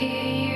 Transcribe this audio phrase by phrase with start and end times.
[0.00, 0.49] hear you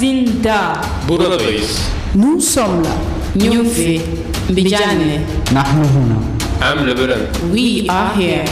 [0.00, 0.80] Zinda.
[1.08, 1.78] Buradayız.
[2.14, 2.90] Nous sommes là.
[3.36, 4.00] Nyumfi.
[4.50, 5.20] Mbijane.
[5.52, 6.16] Nahnu huna.
[6.72, 7.26] Am Lebanon.
[7.52, 8.44] We are here.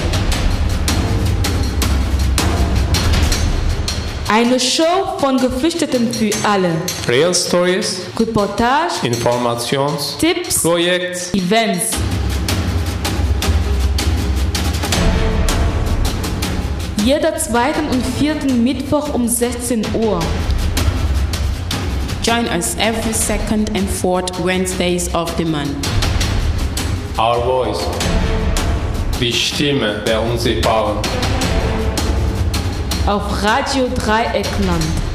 [4.28, 6.70] Eine Show von Geflüchteten für alle.
[7.08, 11.32] Real Stories, Reportage, Informations, Tipps, Projekts.
[11.34, 11.84] Events.
[17.06, 20.20] Jeder zweiten und vierten Mittwoch um 16 Uhr.
[22.28, 25.88] Join us every second and fourth Wednesdays of the month.
[27.18, 27.82] Our Voice.
[29.18, 30.98] Die Stimme der Unsichtbaren.
[33.06, 35.07] Auf Radio Dreieckland.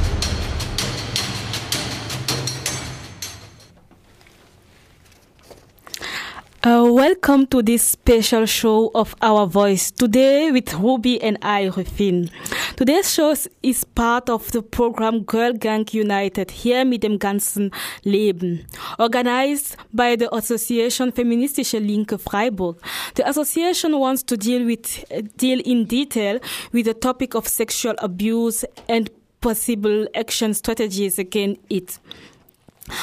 [7.04, 9.92] Welcome to this special show of Our Voice.
[9.92, 12.30] Today with Ruby and I, Rufin.
[12.78, 17.72] Today's show is part of the program Girl Gang United, hier mit dem ganzen
[18.06, 18.66] Leben.
[18.98, 22.78] Organized by the Association Feministische Linke Freiburg.
[23.16, 25.04] The association wants to deal with,
[25.36, 26.40] deal in detail
[26.72, 29.10] with the topic of sexual abuse and
[29.42, 32.00] possible action strategies against it.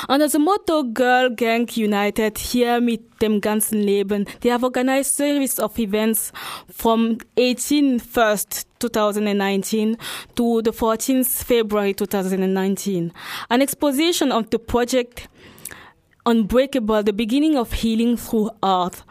[0.08, 5.58] Under the motto Girl Gang United, hier mit dem ganzen Leben, they have organized series
[5.58, 6.32] of events
[6.70, 9.96] from 18 1st 2019
[10.34, 13.12] to the 14th February 2019.
[13.48, 15.28] An exposition of the project
[16.26, 19.02] Unbreakable, the beginning of healing through art.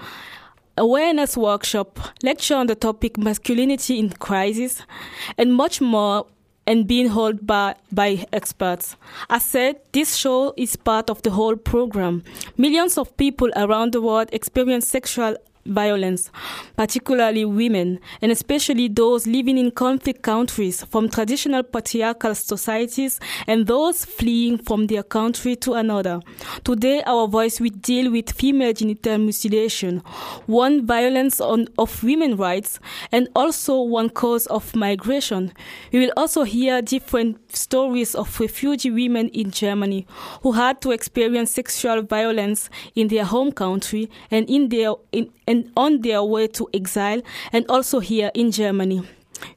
[0.78, 4.84] Awareness workshop, lecture on the topic masculinity in crisis,
[5.38, 6.28] and much more
[6.70, 8.96] and being held by, by experts.
[9.28, 12.24] As said, this show is part of the whole program.
[12.58, 15.36] Millions of people around the world experience sexual
[15.70, 16.32] violence,
[16.76, 24.06] particularly women, and especially those living in conflict countries from traditional patriarchal societies and those
[24.06, 26.20] fleeing from their country to another.
[26.64, 30.00] Today, our voice will deal with female genital mutilation,
[30.46, 32.80] one violence on, of women's rights,
[33.12, 35.54] and also one cause of migration.
[35.92, 40.08] We will also hear different stories of refugee women in Germany
[40.42, 45.70] who had to experience sexual violence in their home country and in their in, and
[45.76, 47.22] on their way to exile
[47.52, 49.02] and also here in Germany.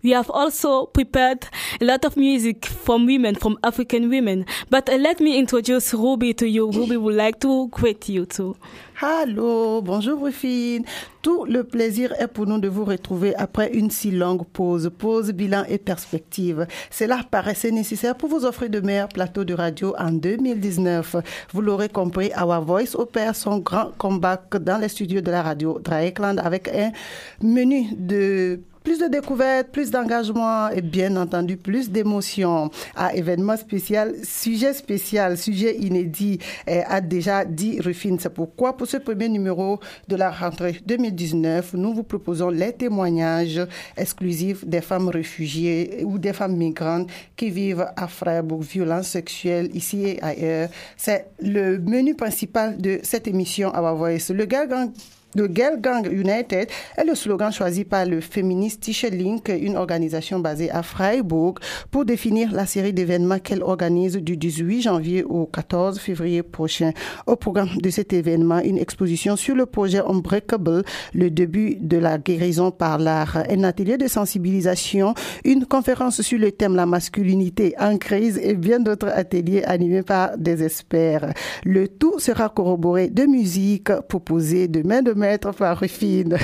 [0.03, 1.47] We have also prepared
[1.81, 4.47] a lot of music from women, from African women.
[4.71, 6.71] But uh, let me introduce Ruby to you.
[6.71, 8.57] Ruby would like to greet you too.
[9.05, 10.85] Allô, bonjour Rufine.
[11.23, 14.93] Tout le plaisir est pour nous de vous retrouver après une si longue pause.
[14.97, 16.69] Pause, bilan et perspective.
[16.89, 21.17] Cela paraissait nécessaire pour vous offrir de meilleurs plateaux de radio en 2019.
[21.53, 25.81] Vous l'aurez compris, Our Voice opère son grand comeback dans les studios de la radio
[25.81, 26.93] Dreieckland avec un
[27.43, 32.71] menu de plus de découvertes, plus d'engagement et bien entendu plus d'émotions.
[32.97, 38.19] À événement spécial, sujet spécial, sujet inédit, eh, a déjà dit Rufine.
[38.19, 43.61] C'est pourquoi pour ce premier numéro de la rentrée 2019, nous vous proposons les témoignages
[43.97, 50.07] exclusifs des femmes réfugiées ou des femmes migrantes qui vivent à Freiburg, violences sexuelles ici
[50.07, 50.69] et ailleurs.
[50.97, 54.31] C'est le menu principal de cette émission Our Voice.
[54.31, 54.67] Le gars
[55.35, 60.41] le Girl Gang United est le slogan choisi par le féministe Tisha Link, une organisation
[60.41, 61.55] basée à Freiburg,
[61.91, 66.93] pour définir la série d'événements qu'elle organise du 18 janvier au 14 février prochain.
[67.27, 70.83] Au programme de cet événement, une exposition sur le projet Unbreakable,
[71.15, 75.15] le début de la guérison par l'art, un atelier de sensibilisation,
[75.45, 80.37] une conférence sur le thème la masculinité en crise et bien d'autres ateliers animés par
[80.37, 81.33] des experts.
[81.65, 86.37] Le tout sera corroboré de musique proposée de main de maître par Rufine.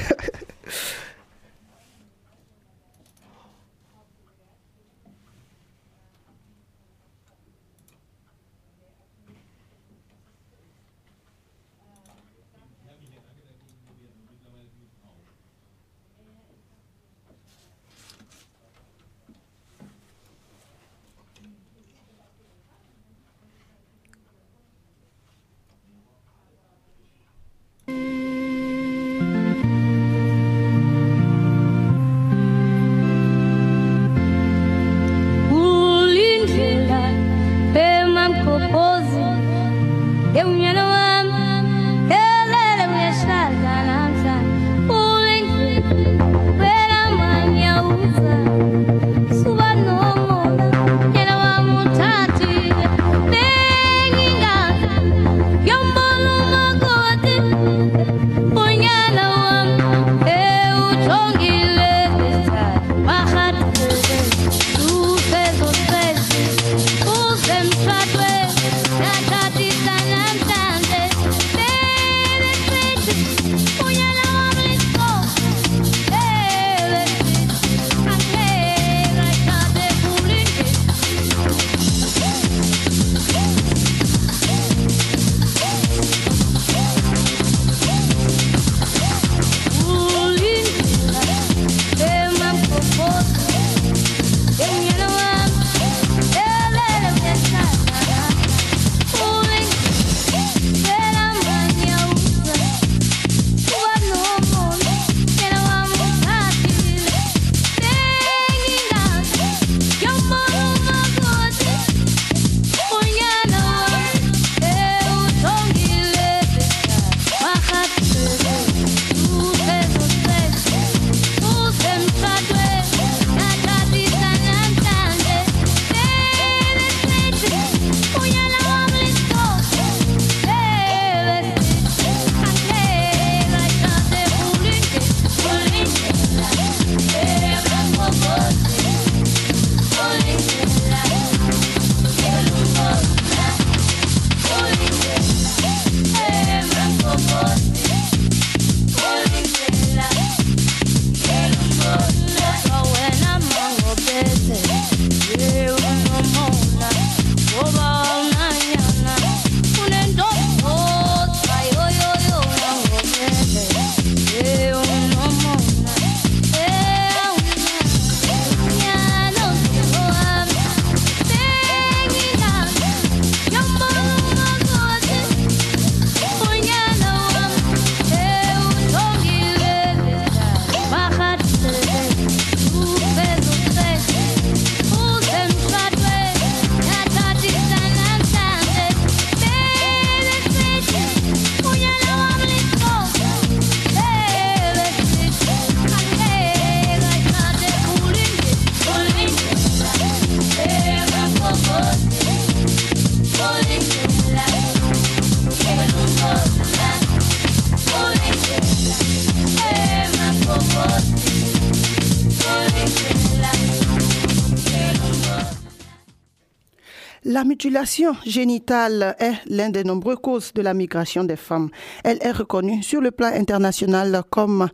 [217.68, 221.68] Mutilation génitale est l'une des nombreuses causes de la migration des femmes.
[222.02, 224.70] Elle est reconnue sur le plan international comme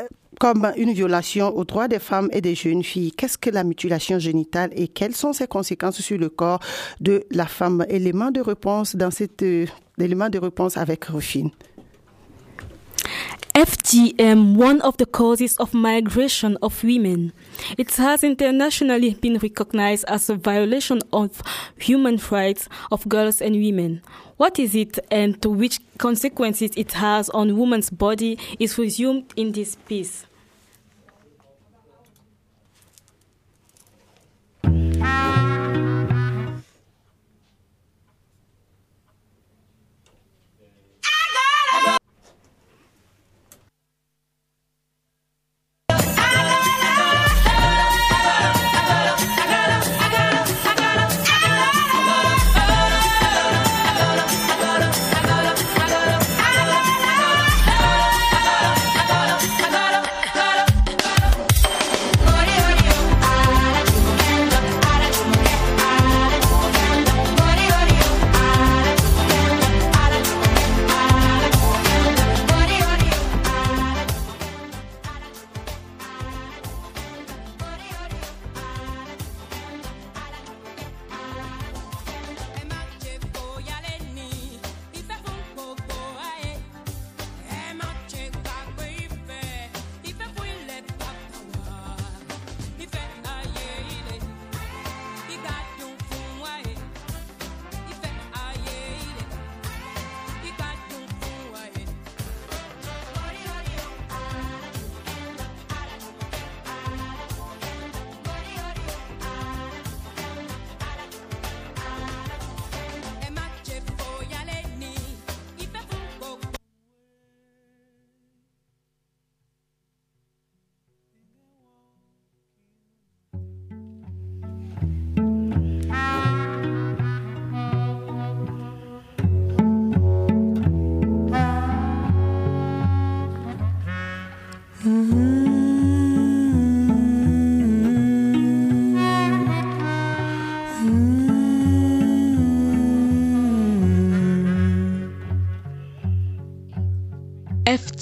[0.00, 0.04] euh,
[0.40, 3.12] comme une violation aux droits des femmes et des jeunes filles.
[3.12, 6.60] Qu'est-ce que la mutilation génitale et quelles sont ses conséquences sur le corps
[7.00, 7.84] de la femme?
[7.90, 9.10] Élément de réponse dans
[9.42, 9.66] euh,
[9.98, 11.50] élément de réponse avec Rufine.
[13.54, 17.32] FGM, one of the causes of migration of women.
[17.76, 21.42] It has internationally been recognized as a violation of
[21.76, 24.02] human rights of girls and women.
[24.36, 29.50] What is it and to which consequences it has on women's body is resumed in
[29.50, 30.24] this piece.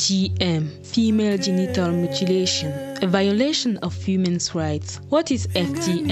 [0.07, 2.73] FGM, female genital mutilation,
[3.03, 5.01] a violation of women's rights.
[5.09, 6.07] What is FGM?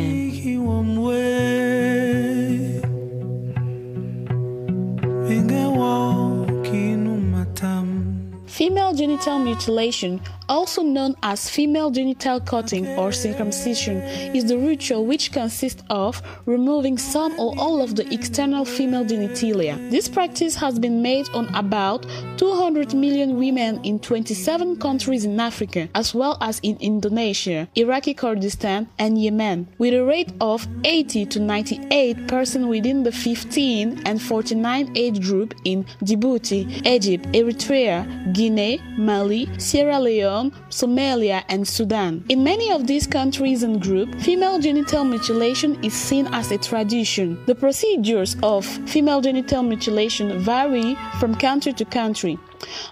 [8.54, 13.96] Female genital mutilation, also known as female genital cutting or circumcision,
[14.32, 19.74] is the ritual which consists of removing some or all of the external female genitalia.
[19.90, 22.06] This practice has been made on about
[22.36, 28.86] 200 million women in 27 countries in Africa, as well as in Indonesia, Iraqi Kurdistan,
[29.00, 34.92] and Yemen, with a rate of 80 to 98 percent within the 15 and 49
[34.94, 42.24] age group in Djibouti, Egypt, Eritrea, Guinea, Mali, Sierra Leone, Somalia, and Sudan.
[42.28, 47.38] In many of these countries and groups, female genital mutilation is seen as a tradition.
[47.46, 52.38] The procedures of female genital mutilation vary from country to country.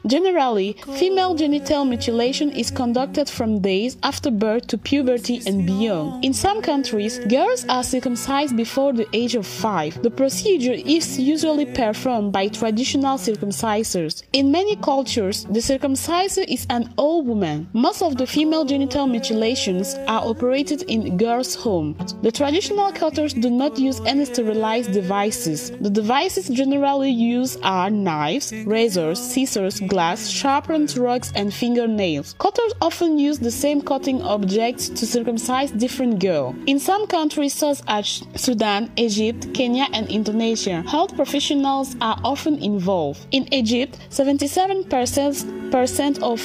[0.06, 6.24] Generally, female genital mutilation is conducted from days after birth to puberty and beyond.
[6.24, 10.02] In some countries, girls are circumcised before the age of 5.
[10.02, 14.22] The procedure is usually performed by traditional circumcisers.
[14.32, 17.68] In many cultures, the circumciser is an old woman.
[17.72, 22.14] Most of the female genital mutilations are operated in girls' homes.
[22.22, 25.70] The traditional cutters do not use any sterilized devices.
[25.70, 32.34] The devices generally used are knives, razors, scissors, glass, sharpened rocks, and fingernails.
[32.38, 36.54] Cutters often use the same cutting objects to circumcise different girls.
[36.66, 43.26] In some countries such as Sudan, Egypt, Kenya, and Indonesia, health professionals are often involved.
[43.30, 46.40] In Egypt, 77% of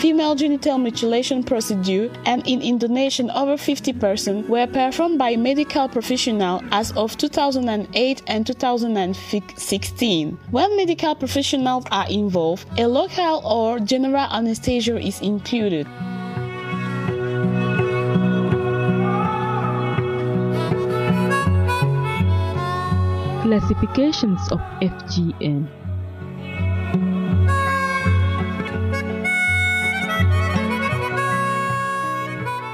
[0.00, 6.92] female genital mutilation procedure, and in Indonesia, over 50% were performed by medical professionals as
[6.92, 10.38] of 2008 and 2016.
[10.50, 12.40] When medical professionals are involved,
[12.78, 15.86] a local or general anesthesia is included.
[23.42, 25.68] Classifications of FGM.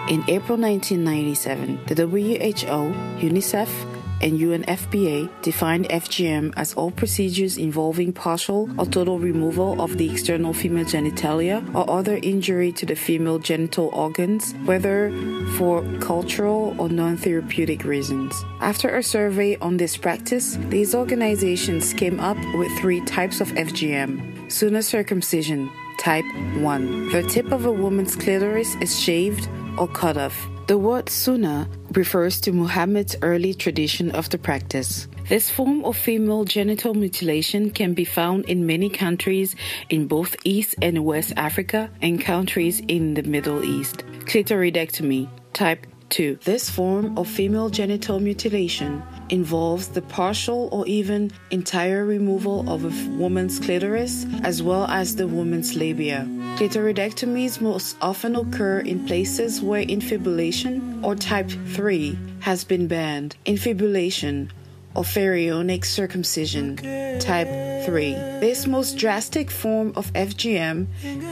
[0.08, 8.68] In April 1997, the WHO, UNICEF, and UNFPA defined FGM as all procedures involving partial
[8.78, 13.88] or total removal of the external female genitalia or other injury to the female genital
[13.92, 15.12] organs, whether
[15.56, 18.44] for cultural or non therapeutic reasons.
[18.60, 24.50] After a survey on this practice, these organizations came up with three types of FGM
[24.50, 26.24] Sunnah circumcision, type
[26.58, 27.10] 1.
[27.10, 30.48] The tip of a woman's clitoris is shaved or cut off.
[30.66, 35.06] The word Sunnah refers to Muhammad's early tradition of the practice.
[35.28, 39.54] This form of female genital mutilation can be found in many countries
[39.90, 43.98] in both East and West Africa and countries in the Middle East.
[44.26, 46.38] Clitoridectomy, type 2.
[46.44, 53.16] This form of female genital mutilation involves the partial or even entire removal of a
[53.16, 56.26] woman's clitoris as well as the woman's labia.
[56.56, 63.36] Clitoridectomies most often occur in places where infibulation or type 3 has been banned.
[63.44, 64.50] Infibulation
[64.96, 66.76] or pharaonic circumcision,
[67.20, 67.48] type
[67.84, 68.14] 3.
[68.40, 70.86] This most drastic form of FGM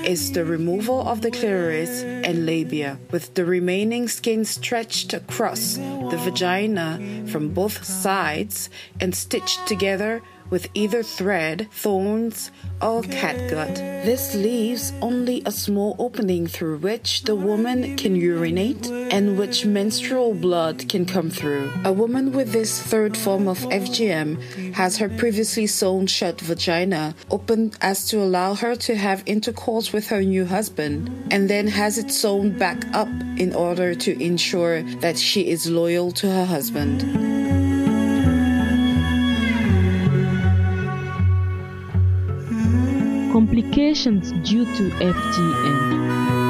[0.05, 6.21] is the removal of the clitoris and labia, with the remaining skin stretched across the
[6.23, 8.69] vagina from both sides
[9.01, 13.75] and stitched together with either thread, thorns, or catgut.
[14.05, 20.35] This leaves only a small opening through which the woman can urinate and which menstrual
[20.35, 21.73] blood can come through.
[21.85, 27.77] A woman with this third form of FGM has her previously sewn shut vagina opened
[27.81, 32.11] as to allow her to have intercourse with her new husband and then has it
[32.11, 37.54] sewn back up in order to ensure that she is loyal to her husband.
[43.35, 46.44] Complications due to FGM.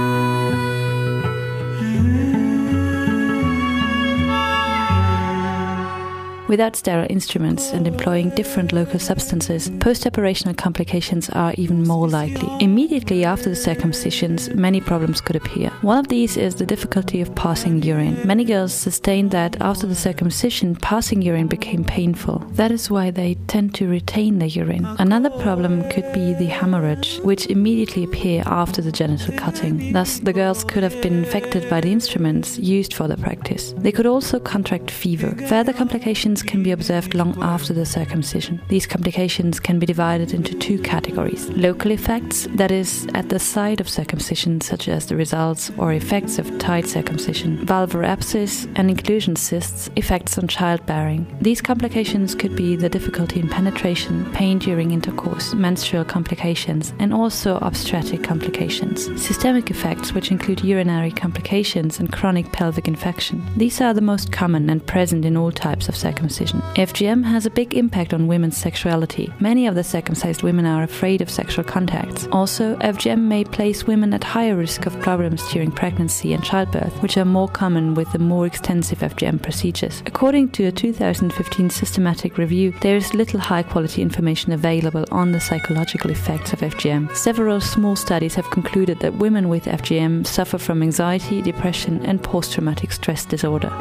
[6.55, 12.49] Without sterile instruments and employing different local substances, post operational complications are even more likely.
[12.61, 15.71] Immediately after the circumcisions, many problems could appear.
[15.83, 18.25] One of these is the difficulty of passing urine.
[18.25, 22.39] Many girls sustain that after the circumcision, passing urine became painful.
[22.53, 24.87] That is why they tend to retain their urine.
[25.01, 29.93] Another problem could be the hemorrhage, which immediately appear after the genital cutting.
[29.93, 33.75] Thus, the girls could have been infected by the instruments used for the practice.
[33.77, 35.35] They could also contract fever.
[35.49, 38.61] Further complications can be observed long after the circumcision.
[38.69, 43.81] These complications can be divided into two categories local effects, that is, at the site
[43.81, 49.37] of circumcision, such as the results or effects of tight circumcision, vulvar abscess and inclusion
[49.37, 51.27] cysts, effects on childbearing.
[51.41, 57.59] These complications could be the difficulty in penetration, pain during intercourse, menstrual complications, and also
[57.59, 59.05] obstetric complications.
[59.21, 63.45] Systemic effects, which include urinary complications and chronic pelvic infection.
[63.57, 66.24] These are the most common and present in all types of circumcision.
[66.29, 69.33] FGM has a big impact on women's sexuality.
[69.41, 72.27] Many of the circumcised women are afraid of sexual contacts.
[72.33, 77.17] Also, FGM may place women at higher risk of problems during pregnancy and childbirth, which
[77.17, 80.03] are more common with the more extensive FGM procedures.
[80.07, 85.41] According to a 2015 systematic review, there is little high quality information available on the
[85.41, 87.15] psychological effects of FGM.
[87.17, 92.53] Several small studies have concluded that women with FGM suffer from anxiety, depression, and post
[92.53, 93.73] traumatic stress disorder.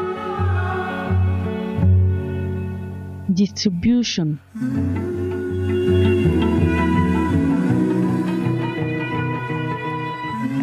[3.34, 4.40] Distribution.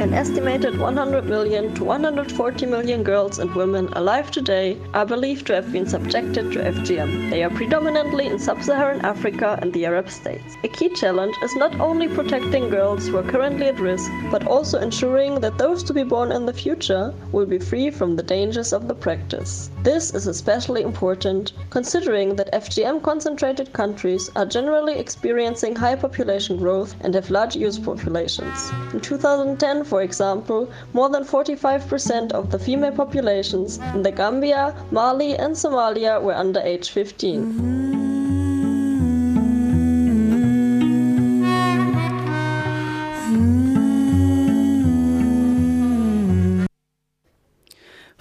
[0.00, 5.54] An estimated 100 million to 140 million girls and women alive today are believed to
[5.54, 7.28] have been subjected to FGM.
[7.28, 10.56] They are predominantly in sub Saharan Africa and the Arab states.
[10.64, 14.78] A key challenge is not only protecting girls who are currently at risk, but also
[14.78, 18.72] ensuring that those to be born in the future will be free from the dangers
[18.72, 19.70] of the practice.
[19.82, 26.94] This is especially important considering that FGM concentrated countries are generally experiencing high population growth
[27.02, 28.70] and have large youth populations.
[28.94, 35.36] In 2010, for example, more than 45% of the female populations in the Gambia, Mali,
[35.36, 37.40] and Somalia were under age 15.
[37.40, 37.99] Mm-hmm.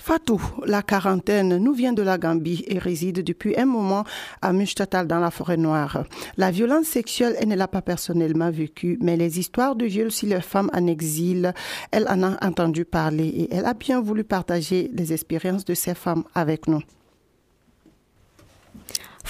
[0.09, 4.05] Fatou, la quarantaine, nous vient de la Gambie et réside depuis un moment
[4.41, 6.03] à Mustatal dans la forêt noire.
[6.35, 10.27] La violence sexuelle, elle ne l'a pas personnellement vécue, mais les histoires de viol sur
[10.27, 11.53] les femmes en exil,
[11.91, 15.93] elle en a entendu parler et elle a bien voulu partager les expériences de ces
[15.93, 16.81] femmes avec nous.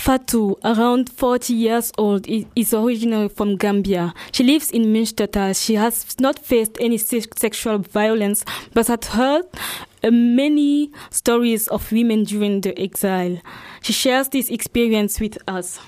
[0.03, 4.13] Fatou, around 40 years old, is originally from Gambia.
[4.31, 5.53] She lives in Münstertal.
[5.61, 9.43] She has not faced any sexual violence, but has heard
[10.01, 13.41] uh, many stories of women during the exile.
[13.81, 15.81] She shares this experience with us.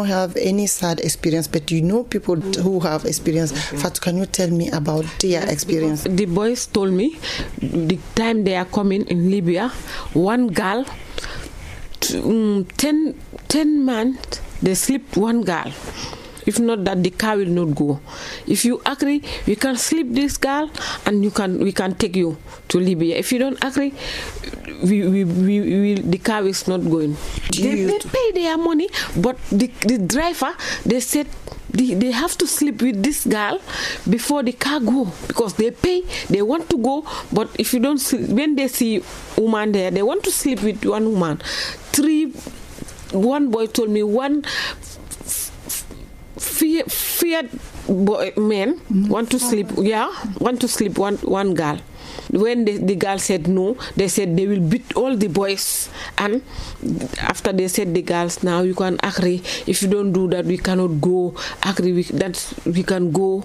[0.00, 3.52] Not have any sad experience, but you know people who have experience.
[3.82, 6.04] Fat, can you tell me about their experience?
[6.04, 7.18] The boys told me
[7.60, 9.68] the time they are coming in Libya,
[10.14, 10.86] one girl,
[12.00, 13.14] t- um, ten,
[13.48, 14.18] ten man,
[14.62, 15.70] they sleep one girl.
[16.46, 18.00] If not that, the car will not go.
[18.46, 20.70] If you agree, we can sleep this girl,
[21.06, 22.36] and you can we can take you
[22.68, 23.16] to Libya.
[23.16, 23.92] If you don't agree,
[24.82, 27.16] we, we, we, we the car is not going.
[27.52, 30.54] They, they pay their money, but the, the driver
[30.86, 31.26] they said
[31.72, 33.60] they, they have to sleep with this girl
[34.08, 37.98] before the car go because they pay they want to go but if you don't
[37.98, 39.02] sleep, when they see
[39.36, 41.38] woman there they want to sleep with one woman
[41.92, 42.32] three
[43.12, 44.44] one boy told me one
[46.40, 47.50] fear feared
[47.86, 48.80] boy men
[49.12, 50.08] want to sleep yeah
[50.40, 51.78] want to sleep one one girl.
[52.30, 55.90] When the, the girl said no they said they will beat all the boys.
[56.16, 56.42] And
[57.18, 60.56] after they said the girls now you can agree if you don't do that we
[60.58, 61.34] cannot go.
[61.64, 63.44] Agree we, that we can go.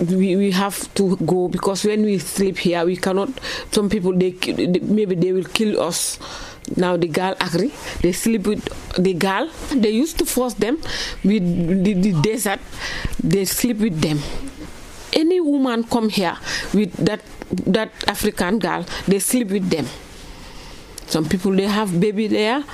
[0.00, 3.28] We, we have to go because when we sleep here we cannot
[3.70, 4.32] some people they
[4.82, 6.18] maybe they will kill us
[6.76, 8.62] now the girl agree they sleep with
[8.96, 10.76] the girl they used to force them
[11.22, 12.60] with the, the desert.
[13.22, 14.18] They sleep with them.
[15.12, 16.36] Any woman come here
[16.72, 17.20] with that
[17.66, 19.86] that african girl they sleep with them.
[21.06, 22.64] Some people they have baby there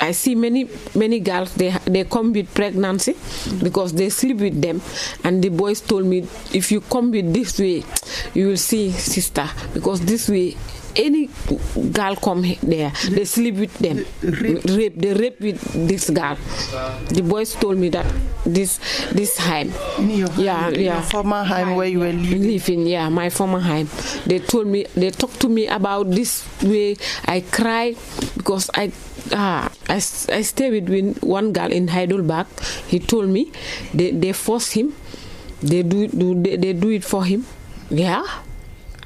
[0.00, 3.14] I see many many girls they they come with pregnancy
[3.62, 4.80] because they sleep with them.
[5.22, 7.84] And the boys told me if you come with this way
[8.34, 10.56] you will see sister because this way
[10.96, 11.28] any
[11.90, 14.04] girl come there they sleep with them.
[14.22, 14.94] Rape.
[14.96, 16.36] They rape with this girl.
[17.10, 18.06] The boys told me that
[18.46, 18.78] this
[19.10, 19.72] this time
[20.04, 22.86] yeah yeah your former home where you were living?
[22.86, 23.88] Yeah my former home
[24.26, 26.96] they told me they talked to me about this way.
[27.26, 27.94] I cry
[28.36, 28.92] because i
[29.32, 32.46] ah i, I stay with one girl in heidelberg
[32.88, 33.50] he told me
[33.92, 34.94] they, they force him
[35.62, 37.46] they do, do they, they do it for him
[37.90, 38.24] yeah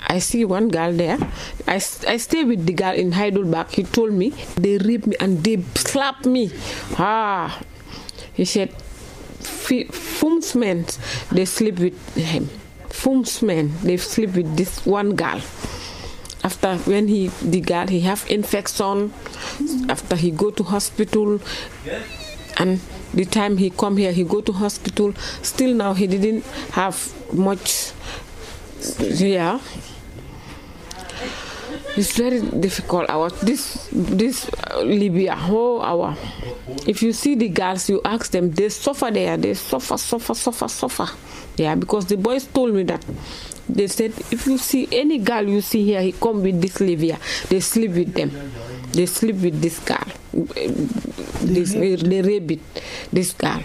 [0.06, 1.18] I see one girl there.
[1.66, 3.68] I, I stay with the girl in Heidelberg.
[3.70, 6.50] He told me they rape me and they slap me.
[6.96, 7.60] Ah,
[8.32, 8.70] he said,
[9.42, 10.86] "Fi- Fumsmen,
[11.30, 12.48] they sleep with him.
[12.88, 15.40] Fumsmen, they sleep with this one girl.
[16.48, 19.12] After when he the girl he have infection,
[19.88, 21.40] after he go to hospital,
[22.56, 22.80] and
[23.12, 25.12] the time he come here he go to hospital.
[25.42, 26.96] Still now he didn't have
[27.34, 27.92] much.
[29.10, 29.60] Yeah,
[31.98, 33.10] it's very difficult.
[33.10, 36.16] Our this this uh, Libya, whole hour
[36.86, 39.36] If you see the girls, you ask them, they suffer there.
[39.36, 41.08] They suffer, suffer, suffer, suffer.
[41.56, 43.04] Yeah, because the boys told me that.
[43.68, 47.18] They said if you see any girl you see here, he come with this Libya.
[47.48, 48.30] They sleep with them.
[48.92, 50.06] They sleep with this girl.
[50.32, 52.60] This, they rape it,
[53.12, 53.62] this girl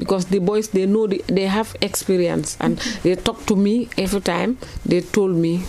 [0.00, 4.20] because the boys they know the, they have experience and they talk to me every
[4.20, 4.56] time
[4.86, 5.62] they told me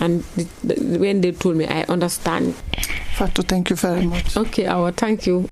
[0.00, 2.54] and the, the, when they told me i understand
[3.16, 4.36] Fatou, thank you very much.
[4.36, 5.48] okay our thank you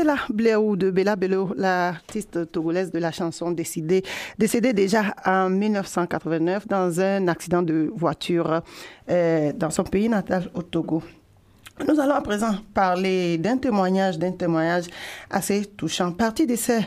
[0.00, 4.02] C'était la Bléou de Bella Bello, l'artiste togolaise de la chanson décédée,
[4.38, 8.62] décédée déjà en 1989 dans un accident de voiture
[9.10, 11.02] euh, dans son pays natal au Togo.
[11.86, 14.84] Nous allons à présent parler d'un témoignage, d'un témoignage
[15.28, 16.12] assez touchant.
[16.12, 16.80] Parti de ces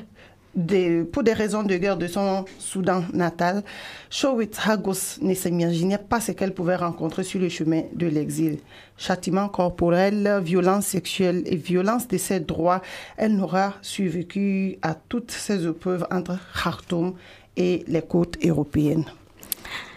[1.12, 3.64] pour des raisons de guerre de son Soudan natal,
[4.10, 8.60] Showit Hagos ne s'imaginait pas ce qu'elle pouvait rencontrer sur le chemin de l'exil.
[8.98, 12.82] Châtiment corporel, violence sexuelle et violence de ses droits,
[13.18, 17.16] elle n'aura survécu à toutes ces épreuves entre Khartoum
[17.58, 19.06] et les côtes européennes.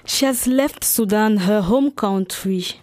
[0.06, 2.80] She has left Sudan, her home country,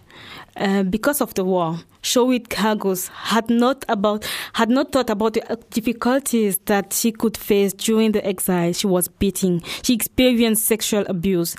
[0.60, 1.78] uh, because of the war.
[2.04, 7.72] Showit Hagos had not about had not thought about the difficulties that she could face
[7.72, 8.74] during the exile.
[8.74, 9.62] She was beaten.
[9.82, 11.56] She experienced sexual abuse.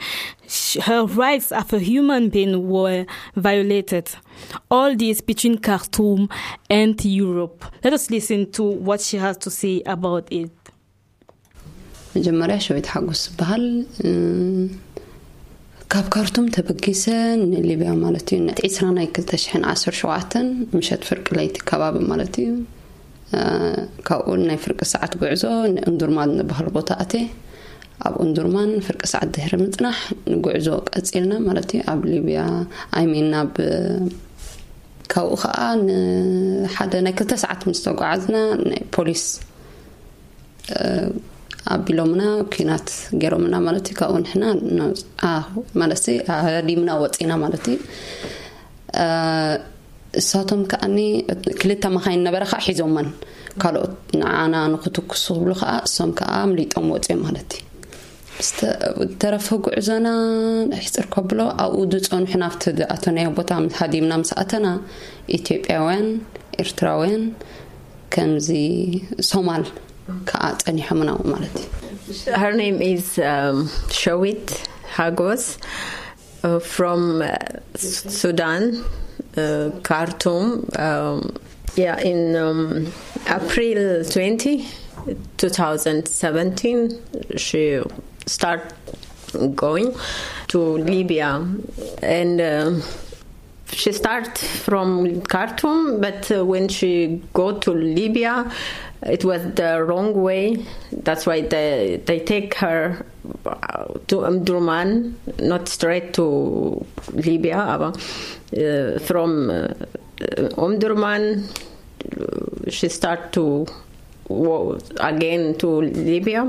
[0.47, 4.15] She, her rights as a human being were violated.
[4.69, 6.29] All this between Khartoum
[6.69, 7.65] and Europe.
[7.83, 10.51] Let us listen to what she has to say about it.
[15.95, 17.03] ካብ ካርቱም ተበጊሰ
[17.49, 20.33] ንሊብያ ማለት እዩ። ዒስራ ናይ 217
[20.77, 22.47] ምሸት ፍርቂ ለይቲ ከባቢ ማለት እዩ።
[24.07, 25.43] ካብኡ ናይ ፍርቂ ሰዓት ጉዕዞ
[25.75, 27.13] ንእንዱርማን ዝበሃል ቦታ ኣተ
[28.07, 29.99] ኣብ እንዱርማን ፍርቂ ሰዓት ድሕሪ ምፅናሕ
[30.33, 32.41] ንጉዕዞ ቀፂልና ማለት እዩ። ኣብ ሊብያ
[32.99, 33.53] ኣይሚን ናብ
[35.13, 38.35] ካብኡ ከዓ ንሓደ ናይ ክልተ ሰዓት ምስ ተጓዓዝና
[38.71, 39.25] ናይ ፖሊስ
[41.74, 42.88] ኣቢሎምና ኩናት
[43.22, 44.44] ገይሮምና ማለት እዩ ካብኡ ንሕና
[45.80, 46.04] ማለት
[46.58, 47.78] ኣዲምና ወፂና ማለት እዩ
[50.20, 50.98] እሳቶም ከዓኒ
[51.60, 53.08] ክልተ መኻይን ነበረ ከዓ ሒዞመን
[53.62, 57.66] ካልኦት ንዓና ንክትክሱ ክብሉ ከዓ እሶም ከዓ ምሊጦም ወፅዮም ማለት እዩ
[58.46, 60.08] ዝተረፈ ጉዕዞና
[60.84, 64.66] ሕፅር ከብሎ ኣብኡ ዝፀንሑ ናብቲ ዝኣተናዮ ቦታ ሃዲምና ምስ ኣተና
[65.38, 66.08] ኢትዮጵያውያን
[66.62, 67.24] ኤርትራውያን
[68.14, 68.48] ከምዚ
[69.30, 69.64] ሶማል
[70.30, 71.68] ከዓ ፀኒሖምና ማለት እዩ
[72.42, 73.58] Her name is um,
[73.98, 74.46] Shawit
[74.96, 75.58] Hagos
[76.42, 77.36] uh, from uh,
[77.76, 78.62] Sudan,
[79.36, 80.68] uh, Khartoum.
[80.76, 81.36] Um,
[81.76, 82.92] yeah, in um,
[83.28, 84.66] April 20,
[85.36, 87.00] 2017,
[87.36, 87.80] she
[88.26, 88.72] started
[89.54, 89.94] going
[90.48, 90.58] to
[90.92, 91.46] Libya
[92.02, 92.72] and uh,
[93.71, 98.51] she started from Khartoum, but uh, when she go to Libya,
[99.03, 100.65] it was the wrong way.
[100.91, 103.05] That's why they they take her
[104.07, 107.57] to Omdurman, not straight to Libya.
[107.57, 109.67] Uh, from uh,
[110.57, 111.45] Omdurman,
[112.69, 113.65] she start to
[114.99, 116.43] again to Libya,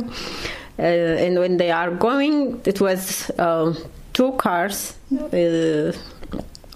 [0.79, 3.75] uh, and when they are going, it was uh,
[4.13, 4.95] two cars.
[5.13, 5.93] Uh,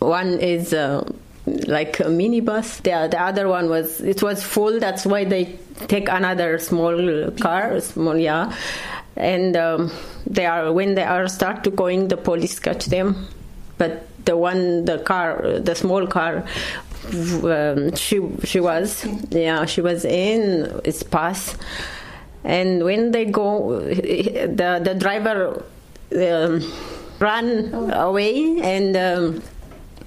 [0.01, 1.05] one is uh,
[1.47, 2.83] like a minibus.
[2.83, 4.81] The, the other one was it was full.
[4.81, 5.59] That's why they
[5.89, 8.55] take another small car, small yeah.
[9.17, 9.93] And um,
[10.27, 13.29] they are when they are start to going, the police catch them.
[13.79, 16.45] But the one, the car, the small car,
[17.45, 21.57] um, she she was yeah she was in its pass.
[22.43, 25.63] And when they go, the the driver
[26.17, 26.73] um,
[27.19, 28.97] ran away and.
[28.97, 29.43] Um,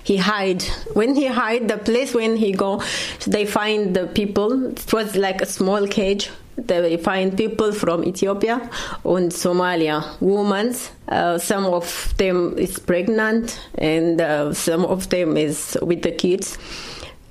[0.04, 0.64] he hide.
[0.94, 2.82] When he hide the place when he go
[3.26, 4.68] they find the people.
[4.68, 6.30] It was like a small cage.
[6.56, 8.70] They find people from ethiopia
[9.04, 10.04] and somalia.
[10.20, 10.76] Women
[11.08, 16.58] uh, some of them is pregnant and uh, some of them is with the kids.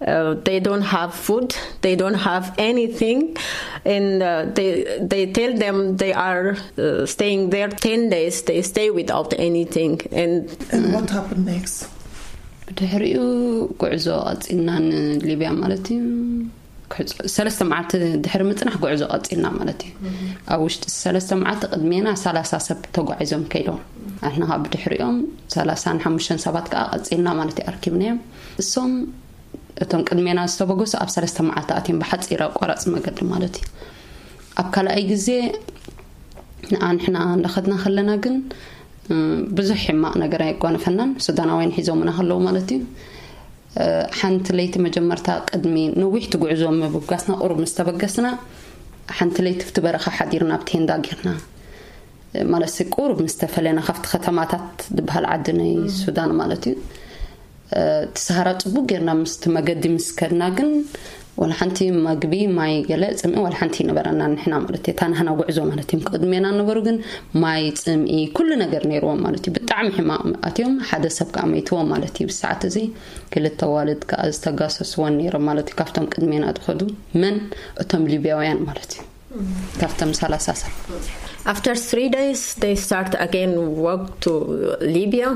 [0.04, 1.54] Uh, they don't have food.
[1.82, 3.36] They don't have anything.
[3.84, 8.42] And uh, they they tell them they are uh, staying there 10 days.
[8.42, 10.00] They stay without anything.
[10.10, 11.88] And, and what happened next
[12.67, 13.17] ብድሕሪኡ
[13.81, 15.99] ጉዕዞ ቀፂልና ንሊብያ ማለት እዩ
[17.35, 17.91] ሰለስተ መዓልቲ
[18.25, 19.93] ድሕሪ ምፅናሕ ጉዕዞ ቀፂልና ማለት እዩ
[20.53, 23.79] ኣብ ውሽጢ ሰለስተ መዓልቲ ቅድሜና ሰላሳ ሰብ ተጓዒዞም ከይዶም
[24.27, 25.17] ኣሕና ከዓ ብድሕሪኦም
[25.55, 28.19] ሰላሳን ሓሙሽተን ሰባት ከዓ ቀፂልና ማለት እዩ ኣርኪብናዮም
[28.63, 28.93] እሶም
[29.83, 33.67] እቶም ቅድሜና ዝተበገሱ ኣብ ሰለስተ መዓልቲ ኣትዮም ብሓፂረ ቆረፅ መገዲ ማለት እዩ
[34.61, 35.29] ኣብ ካልኣይ ግዜ
[36.73, 38.35] ንኣ ንሕና እንዳኸድና ከለና ግን
[39.58, 42.80] ብዙሕ ሕማቅ ነገር ኣይጓነፈናን። ሱዳናውያን ሒዞምና ከለዉ ማለት እዩ።
[44.18, 47.74] ሓንቲ ለይቲ መጀመርታ ቅድሚ ነዊሕ ትጉዕዞ ምብጋስና ቁሩብ ምስ
[49.18, 51.30] ሓንቲ ለይቲ ብቲ በረኻ ሓዲርና ብቲ ሄንዳ ጌርና።
[52.52, 53.34] ማለት ቁሩብ ምስ
[53.88, 56.76] ካብቲ ከተማታት ዝበሃል ዓዲ ናይ ሱዳን ማለት እዩ።
[58.14, 60.08] ትሰሃራ ፅቡቅ ጌርና ምስቲ መገዲ ምስ
[60.58, 60.70] ግን
[61.41, 65.59] ወላ ሓንቲ መግቢ ማይ ገለ ፅምኢ ወላ ሓንቲ ነበረና ንሕና ማለት እዩ እታ ንህና ጉዕዞ
[65.71, 66.97] ማለት እዩ ቅድሜና ነበሩ ግን
[67.43, 72.15] ማይ ፅምኢ ኩሉ ነገር ነይርዎም ማለት እዩ ብጣዕሚ ሕማቅ ኣትዮም ሓደ ሰብ ከዓ መይትዎም ማለት
[72.19, 72.79] እዩ ብሰዓት እዚ
[73.35, 76.81] ክልተ ዋልድ ከዓ ዝተጋሰስዎን ነይሮም ማለት እዩ ካብቶም ቅድሜና ዝኸዱ
[77.23, 77.37] መን
[77.83, 79.05] እቶም ሊብያውያን ማለት እዩ
[79.81, 80.75] ካብቶም ሰላሳ ሰብ
[81.51, 83.51] After three days, they start again
[83.83, 84.31] walk to
[84.97, 85.27] Libya,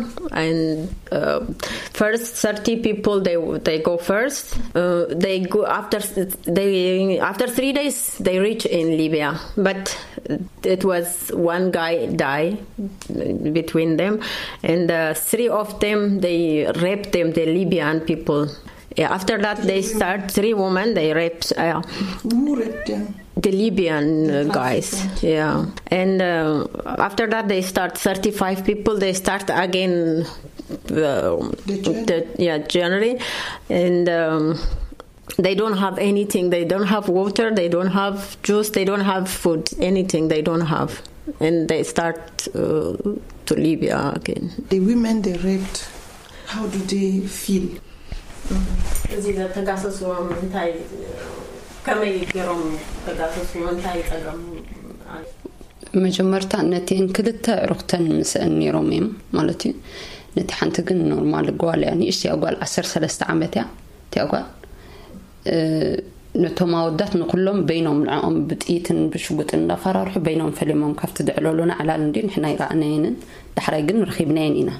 [0.43, 1.39] and uh,
[1.99, 4.45] first thirty people they they go first.
[4.75, 5.99] Uh, they go after
[6.59, 6.71] they
[7.29, 9.29] after three days they reach in Libya,
[9.67, 9.83] but
[10.75, 11.07] it was
[11.53, 11.93] one guy
[12.25, 12.49] die
[13.59, 14.19] between them,
[14.63, 16.39] and uh, three of them they
[16.85, 18.43] raped them, the Libyan people.
[18.96, 21.52] Yeah, after that they start three women they raped.
[21.56, 21.82] Uh,
[22.22, 23.14] Who raped them?
[23.36, 25.66] the Libyan uh, guys, yeah.
[25.88, 26.66] And uh,
[26.98, 28.96] after that, they start 35 people.
[28.98, 30.26] They start again,
[30.70, 33.18] uh, the, yeah, January,
[33.68, 34.58] and um,
[35.36, 36.48] they don't have anything.
[36.50, 37.54] They don't have water.
[37.54, 38.70] They don't have juice.
[38.70, 39.68] They don't have food.
[39.78, 41.02] Anything they don't have,
[41.38, 42.96] and they start uh,
[43.46, 44.50] to Libya again.
[44.70, 45.88] The women they raped,
[46.46, 47.68] how do they feel?
[49.16, 50.70] እዚህ ተጋሰስዎም እንታይ
[51.86, 52.62] ከመይ ገይሮም
[53.06, 54.40] ተጋሰስዎ እንታይ ፀገም
[56.04, 59.06] መጀመርታ ነቲን ክልተ ዕሩክተን ምስአን ነይሮም እዮም
[59.36, 59.72] ማለት እዩ።
[60.36, 63.64] ነቲ ሓንቲ ግን ኖርማል ጓል እያ ንእሽተያ ጓል 13 ዓመት እያ
[64.06, 64.46] እቲያ ጓል።
[66.42, 72.46] ነቶም ኣወዳት ንኩሎም በይኖም ንዕኦም ብጥይትን ብሽጉጥን እንዳፈራርሑ በይኖም ፈሊሞም ካብቲ ዝዕለሉና ዕላል እንዲ ንሕና
[72.54, 73.14] ይረኣናየንን።
[73.56, 74.70] ዳሕራይ ግን ረኪብናየን ኢና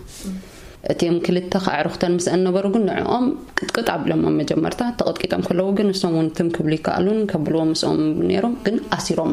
[0.92, 3.26] እቲኦም ክልተ ከዓ ዕሩክተን ምስአን ነበሩ ግን ንዕኦም
[3.58, 8.76] ቅጥቅጥ ኣብሎሞም መጀመርታ ተቐጥቂጦም ከለዉ ግን ንሶም እውን ትም ክብሉ ይከኣሉን ከብልዎ ምስኦም ነይሮም ግን
[8.96, 9.32] ኣሲሮም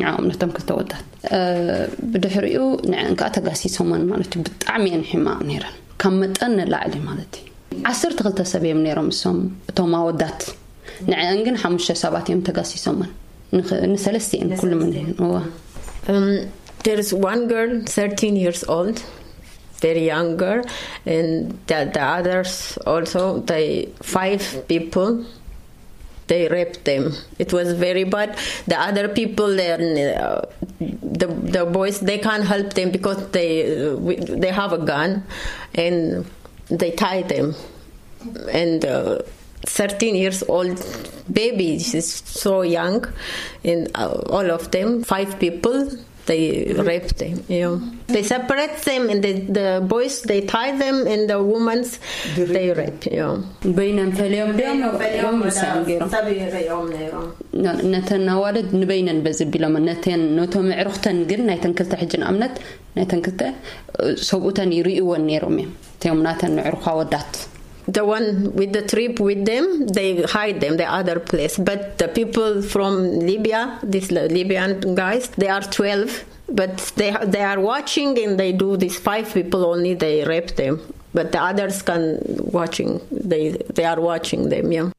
[0.00, 1.04] ንዕኦም ነቶም ክልተ ወዳት
[2.12, 7.46] ብድሕሪኡ ንዕን ከዓ ተጋሲሶመን ማለት እዩ ብጣዕሚ እየን ሕማቅ ነይረን ካብ መጠን ንላዕሊ ማለት እዩ።
[7.90, 9.38] ዓሰርተ ክልተ ሰብ እዮም ነይሮም እሶም
[9.70, 10.42] እቶም ኣወዳት
[11.12, 13.12] ንዕን ግን ሓሙሽተ ሰባት እዮም ተጋሲሶመን
[13.94, 14.90] ንሰለስተ እየን ኩሉ ምን
[16.84, 17.10] There's
[19.86, 20.56] very younger,
[21.04, 25.24] and the, the others also, they five people
[26.26, 27.12] they raped them.
[27.38, 28.38] It was very bad.
[28.66, 30.40] The other people, uh,
[31.20, 33.52] the the boys, they can't help them because they
[33.88, 33.96] uh,
[34.42, 35.24] they have a gun,
[35.74, 36.24] and
[36.68, 37.54] they tie them,
[38.50, 38.84] and.
[38.84, 39.18] Uh,
[39.66, 40.76] 13 years old
[41.32, 43.02] baby she's so young
[43.64, 45.88] and uh, all of them five people
[46.29, 46.41] they
[46.89, 47.75] raped them yeah.
[48.13, 51.79] they separate them and the, the boys they tie them and the women
[52.53, 53.33] they rape yeah.
[53.77, 56.87] በይነን ፈልዮም ድዮም ምሳን ገይሮም
[57.93, 62.55] ነተን ኣዋልድ ንበይነን በዚ ቢሎም ነተን ነቶም ዕሩክተን ግን ናይተን ክልተ ሕጂ ንኣብነት
[62.97, 63.41] ናይተን ክልተ
[64.29, 67.33] ሰብኡተን ይርእይዎን ነይሮም እዮም እትዮም ናተን ዕሩኻ ወዳት
[67.86, 71.56] the one with the trip with them, they hide them the other place.
[71.58, 77.60] But the people from Libya, these Libyan guys, they are 12, but they they are
[77.60, 80.80] watching and they do these five people only they rape them.
[81.12, 82.20] But the others can
[82.52, 84.72] watching they they are watching them.
[84.72, 84.90] Yeah.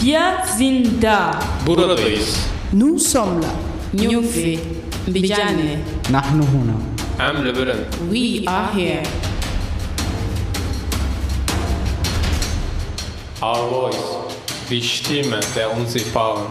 [0.00, 1.38] Wir sind da.
[1.66, 2.38] Buradayız.
[2.72, 3.52] Nous sommes là.
[8.10, 9.27] We are here.
[13.40, 14.16] Our voice.
[14.68, 16.46] Die Stimme der Unsichtbaren.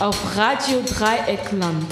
[0.00, 1.86] Auf Radio Dreieckland.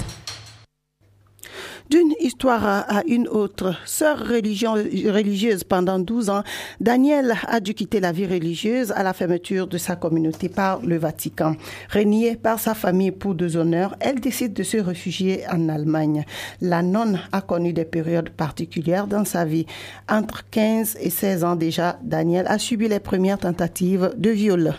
[1.91, 6.43] D'une histoire à une autre, sœur religieuse pendant 12 ans,
[6.79, 10.97] Daniel a dû quitter la vie religieuse à la fermeture de sa communauté par le
[10.97, 11.57] Vatican.
[11.89, 16.23] Régnée par sa famille pour deux honneurs, elle décide de se réfugier en Allemagne.
[16.61, 19.65] La nonne a connu des périodes particulières dans sa vie.
[20.07, 24.75] Entre 15 et 16 ans déjà, Daniel a subi les premières tentatives de viol.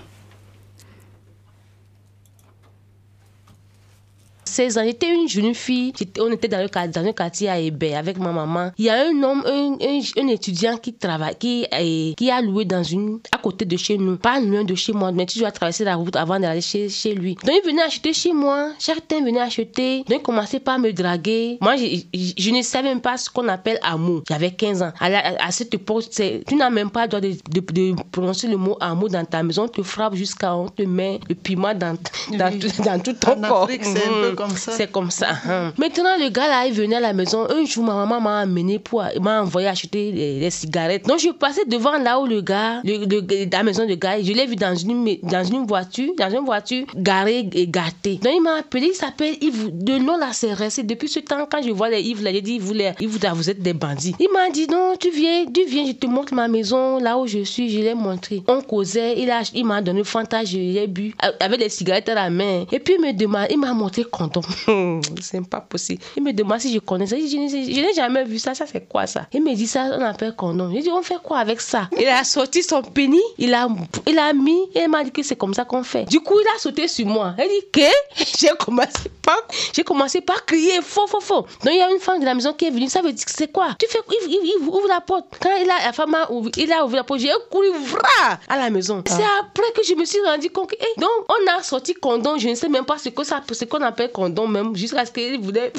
[4.52, 5.92] 16 ans, j'étais une jeune fille.
[6.20, 8.70] On était dans le, quart- dans le quartier à Hébert avec ma maman.
[8.78, 12.40] Il y a un homme, un, un- un étudiant qui travaille, qui, est- qui a
[12.42, 15.10] loué dans une, à côté de chez nous, pas loin de chez moi.
[15.10, 17.34] Mais tu dois traverser la route avant d'aller chez, chez lui.
[17.44, 18.70] Donc il venait acheter chez moi.
[18.78, 19.98] Certains venaient acheter.
[20.08, 21.56] Donc il commençait par me draguer.
[21.62, 24.22] Moi, je, je- je ne savais même pas ce qu'on appelle amour.
[24.28, 24.92] J'avais 15 ans.
[25.00, 28.48] À, la- à cette époque, tu n'as même pas le droit de, de, de prononcer
[28.48, 29.62] le mot amour dans ta maison.
[29.64, 31.96] On te frappe jusqu'à on te met le piment dans,
[32.36, 33.62] dans, tout- dans tout ton En corps.
[33.64, 34.36] Afrique, c'est un peu Mhm.
[34.46, 34.72] Comme ça.
[34.72, 35.28] C'est comme ça.
[35.48, 35.72] hein.
[35.78, 37.46] Maintenant, le gars là, il venait à la maison.
[37.50, 41.07] Un jour, ma maman m'a amené pour, m'a envoyé acheter des, des cigarettes.
[41.07, 44.33] Donc, je passais devant là où le gars, le, le- la maison de gars, je
[44.33, 48.18] l'ai vu dans une, dans une voiture, dans une voiture garée et gâtée.
[48.22, 49.70] Donc, il m'a appelé, il s'appelle Yves.
[49.72, 50.83] De nom là, c'est resté.
[50.83, 53.33] Depuis ce temps, quand je vois les Yves là, j'ai dit, vous, les, Yves, là,
[53.35, 54.14] vous êtes des bandits.
[54.20, 57.26] Il m'a dit, non, tu viens, tu viens, je te montre ma maison, là où
[57.26, 58.42] je suis, je l'ai montré.
[58.48, 62.14] On causait, il, a, il m'a donné Fanta, je l'ai bu, avec des cigarettes à
[62.14, 62.64] la main.
[62.72, 64.05] Et puis, il me demande, il m'a montré
[65.21, 66.03] c'est pas possible.
[66.16, 67.16] Il me demande si je connais ça.
[67.16, 69.26] Je n'ai- je n'ai jamais vu ça, ça c'est quoi ça?
[69.33, 70.72] Il me dit ça, on appelle condom.
[70.74, 71.89] Je dis, on fait quoi avec ça?
[71.99, 73.68] Il a sorti son pénis, il a,
[74.07, 76.05] il a mis, et il m'a dit que c'est comme ça qu'on fait.
[76.05, 77.35] Du coup, il a sauté sur moi.
[77.39, 78.24] Il dit, que?
[78.39, 79.39] J'ai commencé par,
[79.72, 81.43] j'ai commencé par crier, faux, faux, faux.
[81.43, 83.24] Donc, il y a une femme de la maison qui est venue, ça veut dire
[83.24, 83.68] que c'est quoi?
[83.78, 85.26] Tu fais, il, il- il ouvre la porte.
[85.41, 88.39] Quand il a, la femme a ouvert, il a ouvert la porte, j'ai couru vra
[88.49, 89.03] à la maison.
[89.07, 92.37] C'est après que je me suis rendu compte que, eh, donc, on a sorti condom,
[92.39, 95.12] je ne sais même pas ce que ça, ce qu'on appelle condom même, jusqu'à ce
[95.12, 95.73] qu'il voulait.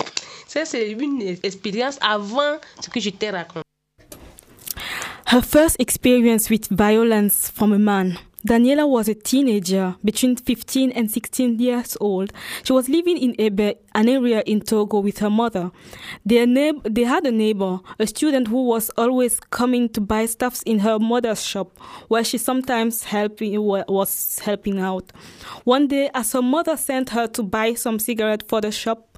[0.47, 3.61] Ça, c'est une expérience avant ce que je t'ai raconté.
[5.31, 8.17] Her first experience with violence from a man.
[8.45, 12.33] Daniela was a teenager between 15 and 16 years old.
[12.63, 15.71] She was living in Ebe, an area in Togo with her mother.
[16.25, 20.79] Their they had a neighbor, a student who was always coming to buy stuffs in
[20.79, 21.79] her mother's shop,
[22.09, 25.13] where she sometimes helping, was helping out.
[25.63, 29.17] One day, as her mother sent her to buy some cigarette for the shop,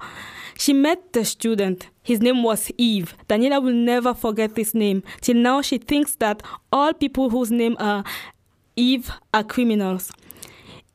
[0.56, 1.88] she met the student.
[2.02, 3.12] His name was Yves.
[3.28, 5.02] Daniela will never forget this name.
[5.20, 8.04] Till now, she thinks that all people whose name are
[8.76, 10.12] Yves are criminals.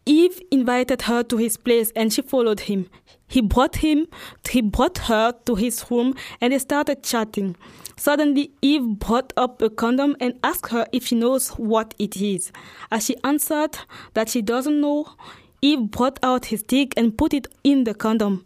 [0.05, 2.87] Yves invited her to his place and she followed him.
[3.27, 4.07] He brought him
[4.49, 7.55] he brought her to his room and they started chatting.
[7.97, 12.51] Suddenly Yves brought up a condom and asked her if she knows what it is.
[12.91, 13.77] As she answered
[14.13, 15.07] that she doesn't know,
[15.63, 18.45] Yves brought out his dick and put it in the condom.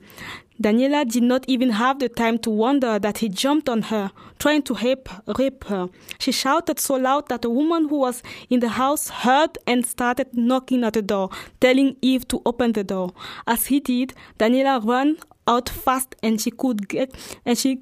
[0.61, 4.61] Daniela did not even have the time to wonder that he jumped on her, trying
[4.63, 5.89] to rape, rape her.
[6.17, 10.27] She shouted so loud that a woman who was in the house heard and started
[10.33, 11.29] knocking at the door,
[11.59, 13.11] telling Yves to open the door.
[13.45, 17.13] As he did, Daniela ran out fast and she could get
[17.45, 17.81] and she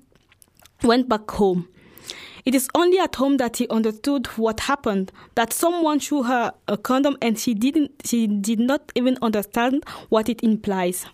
[0.82, 1.68] went back home.
[2.44, 6.76] It is only at home that he understood what happened, that someone threw her a
[6.76, 11.06] condom and she didn't she did not even understand what it implies.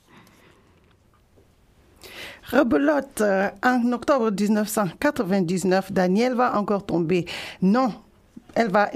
[2.52, 3.24] Rebelote,
[3.64, 7.26] en octobre 1999, Danielle va encore tomber.
[7.62, 7.94] Non,
[8.56, 8.90] elle va,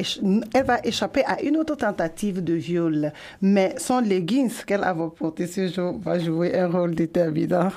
[0.53, 3.13] elle va échapper à une autre tentative de viol.
[3.41, 7.69] Mais son leggings qu'elle avait porté ce jour va jouer un rôle déterminant.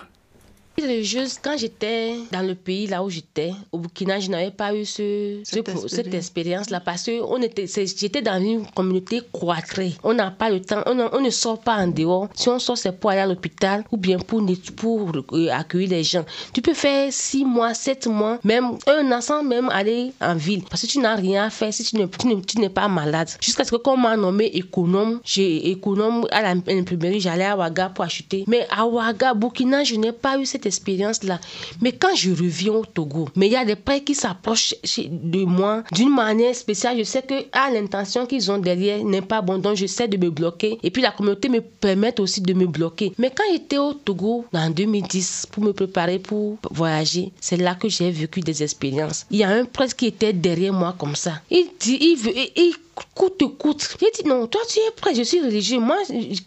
[0.78, 4.84] Religieuse, quand j'étais dans le pays là où j'étais, au Burkina, je n'avais pas eu
[4.84, 9.94] ce, ce- Cette cette expérience-là parce que on était, c'est- j'étais dans une communauté cloîtrée.
[10.04, 12.28] On n'a pas le temps, on, ne- on ne sort pas en dehors.
[12.34, 14.42] Si on sort, c'est pour aller à l'hôpital ou bien pour,
[14.76, 16.24] pour euh, accueillir les gens.
[16.52, 20.62] Tu peux faire six mois, sept mois, même un an sans même aller en ville
[20.68, 23.30] parce que tu n'as rien à faire si tu ne- tu tu n'es pas malade.
[23.40, 28.04] Jusqu'à ce que qu'on m'a nommé économe, j'ai économe à l'imprimerie, j'allais à Ouaga pour
[28.04, 28.44] acheter.
[28.46, 31.40] Mais à Ouaga, Burkina, je n'ai pas eu cette expérience-là.
[31.80, 35.44] Mais quand je reviens au Togo, mais il y a des prêts qui s'approchent de
[35.44, 36.98] moi d'une manière spéciale.
[36.98, 40.30] Je sais que à l'intention qu'ils ont derrière n'est pas bon, donc j'essaie de me
[40.30, 40.78] bloquer.
[40.82, 43.12] Et puis la communauté me permet aussi de me bloquer.
[43.18, 47.88] Mais quand j'étais au Togo en 2010 pour me préparer pour voyager, c'est là que
[47.88, 49.26] j'ai vécu des expériences.
[49.30, 51.40] Il y a un prêtre qui était derrière moi comme ça.
[51.50, 52.74] Il dit, il veut, il
[53.14, 53.96] coûte coûte.
[54.00, 55.78] J'ai dit non, toi tu es prêt, je suis religieux.
[55.78, 55.96] Moi,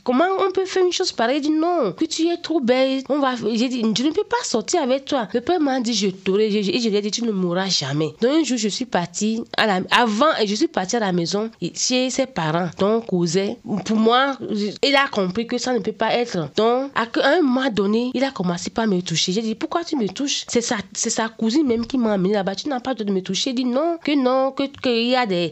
[0.03, 1.37] comment on peut faire une chose pareille?
[1.37, 3.03] Il dit non, que tu es trop belle.
[3.09, 3.35] On va.
[3.53, 5.27] J'ai dit, je ne peux pas sortir avec toi.
[5.33, 6.47] Le père m'a dit, je t'aurai.
[6.47, 8.13] Et je, lui ai dit, tu ne mourras jamais.
[8.21, 12.09] Donc un jour, je suis partie avant, et je suis partie à la maison chez
[12.09, 12.69] ses parents.
[12.77, 13.57] Donc, causait.
[13.85, 14.37] Pour moi,
[14.83, 16.49] il a compris que ça ne peut pas être.
[16.55, 19.31] Donc, à un moment donné, il a commencé par me toucher.
[19.31, 20.45] J'ai dit, pourquoi tu me touches?
[20.47, 22.55] C'est sa, cousine même qui m'a amené là-bas.
[22.55, 23.51] Tu n'as pas le droit de me toucher.
[23.51, 25.51] Il dit non, que non, que qu'il y a des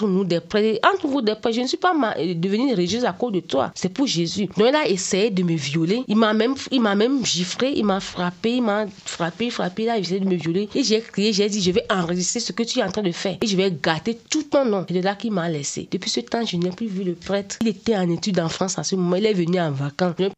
[0.00, 1.52] entre nous des prêts, entre vous des prêts.
[1.52, 1.92] Je ne suis pas
[2.34, 3.72] devenue religieuse à cause de toi.
[3.74, 4.46] C'est pour Jésus.
[4.56, 6.02] Donc il a essayé de me violer.
[6.08, 9.82] Il m'a même, il m'a même giflé, il m'a frappé, il m'a frappé, frappé.
[9.84, 10.68] Il a essayé de me violer.
[10.74, 13.12] Et j'ai crié, j'ai dit, je vais enregistrer ce que tu es en train de
[13.12, 14.84] faire et je vais gâter tout ton nom.
[14.88, 15.88] C'est de là qu'il m'a laissé.
[15.90, 17.56] Depuis ce temps, je n'ai plus vu le prêtre.
[17.60, 19.16] Il était en études en France à ce moment.
[19.16, 20.14] Il est venu en vacances.
[20.18, 20.28] Je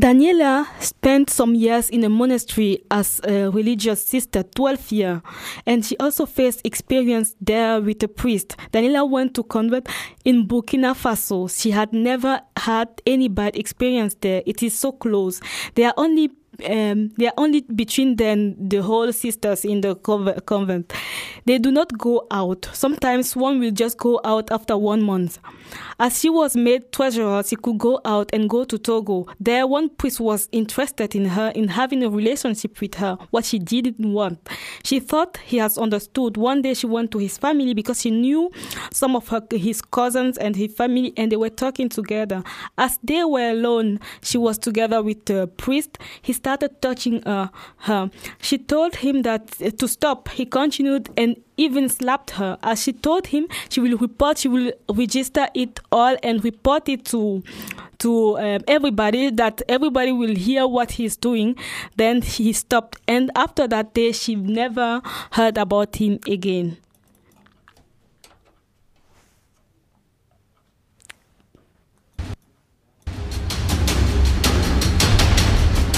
[0.00, 5.20] Daniela spent some years in a monastery as a religious sister, 12 years,
[5.66, 8.56] and she also faced experience there with a priest.
[8.72, 9.86] Daniela went to convert
[10.24, 11.50] in Burkina Faso.
[11.54, 14.42] She had never had any bad experience there.
[14.46, 15.38] It is so close.
[15.74, 16.30] There are only
[16.64, 20.92] um, they are only between them the whole sisters in the convent.
[21.46, 22.68] They do not go out.
[22.72, 25.38] Sometimes one will just go out after one month.
[25.98, 29.26] As she was made treasurer, she could go out and go to Togo.
[29.38, 33.58] There, one priest was interested in her, in having a relationship with her, what she
[33.58, 34.48] didn't want.
[34.82, 36.36] She thought he has understood.
[36.36, 38.50] One day she went to his family because she knew
[38.92, 42.42] some of her, his cousins and his family, and they were talking together.
[42.78, 45.98] As they were alone, she was together with the priest.
[46.22, 47.48] He started touching uh,
[47.78, 48.10] her.
[48.40, 50.28] She told him that uh, to stop.
[50.30, 52.58] He continued and even slapped her.
[52.62, 57.04] As she told him, she will report, she will register it all and report it
[57.06, 57.42] to
[57.98, 61.54] to um, everybody that everybody will hear what he's doing.
[61.96, 66.78] Then he stopped, and after that day, she never heard about him again.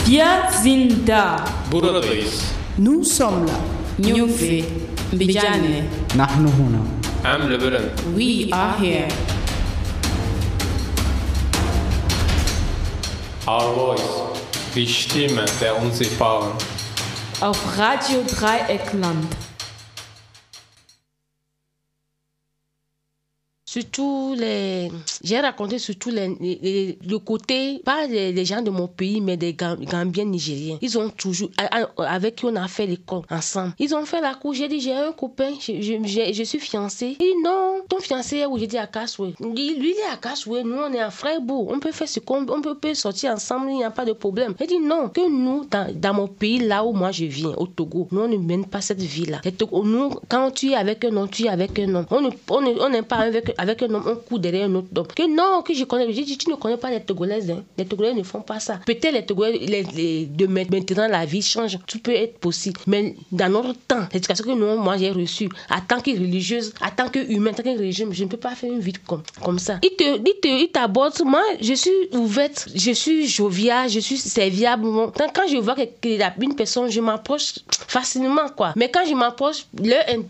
[0.05, 0.25] Wir
[0.63, 1.45] sind da.
[1.71, 2.43] Burundis.
[2.77, 3.59] Nous sommes là.
[3.99, 4.65] Nyufi.
[5.13, 5.85] Bijane.
[6.17, 6.79] Nahnu huna.
[7.25, 7.91] Am Lebanon.
[8.17, 9.09] We are here.
[13.47, 14.03] Our voice.
[14.75, 16.51] Die Stimme der Unsichtbaren.
[17.41, 19.27] Auf Radio Dreieckland.
[23.73, 24.91] Surtout les.
[25.25, 29.83] J'ai raconté surtout les, le côté, pas les, gens de mon pays, mais des Gam-
[29.83, 30.77] Gambiens nigériens.
[30.83, 31.49] Ils ont toujours.
[31.97, 33.73] Avec qui on a fait l'école ensemble.
[33.79, 34.53] Ils ont fait la cour.
[34.53, 37.16] J'ai dit, j'ai un copain, je, je, je- suis fiancée.
[37.18, 38.59] Il dit, non, ton fiancé est où?
[38.59, 39.33] J'ai dit à Kaswe.
[39.41, 40.59] Lui, il est à Kaswe.
[40.66, 41.68] Nous, on est à Freiburg.
[41.70, 44.55] On peut faire ce qu'on on peut, sortir ensemble, il n'y a pas de problème.
[44.61, 47.66] Il dit, non, que nous, dans, dans mon pays, là où moi je viens, au
[47.66, 49.41] Togo, nous, on ne mène pas cette vie-là.
[49.73, 52.07] Nous, quand tu es avec un homme, tu es avec un homme.
[52.11, 54.89] On ne- on on n'est pas avec, avec un homme, on court derrière un autre
[54.97, 55.07] homme.
[55.07, 56.13] Que non, que je connais.
[56.13, 57.51] J'ai dit, tu ne connais pas les Togolaises.
[57.51, 57.63] Hein.
[57.79, 58.81] Les Togolais ne font pas ça.
[58.85, 61.79] Peut-être les Togolais, les, de ma- maintenant, la vie change.
[61.87, 62.81] Tout peut être possible.
[62.87, 66.91] Mais dans notre temps, l'éducation que nous, moi, j'ai reçue, en tant que religieuse, en
[66.91, 69.59] tant qu'humaine, en tant que religieux, je ne peux pas faire une vie comme, comme
[69.59, 69.79] ça.
[69.83, 71.25] Il te, il te, il.
[71.25, 74.87] Moi, je suis ouverte, je suis joviale, je suis serviable.
[75.17, 77.55] Quand, quand je vois que, que une personne, je m'approche
[77.87, 78.73] facilement, quoi.
[78.77, 79.67] Mais quand je m'approche,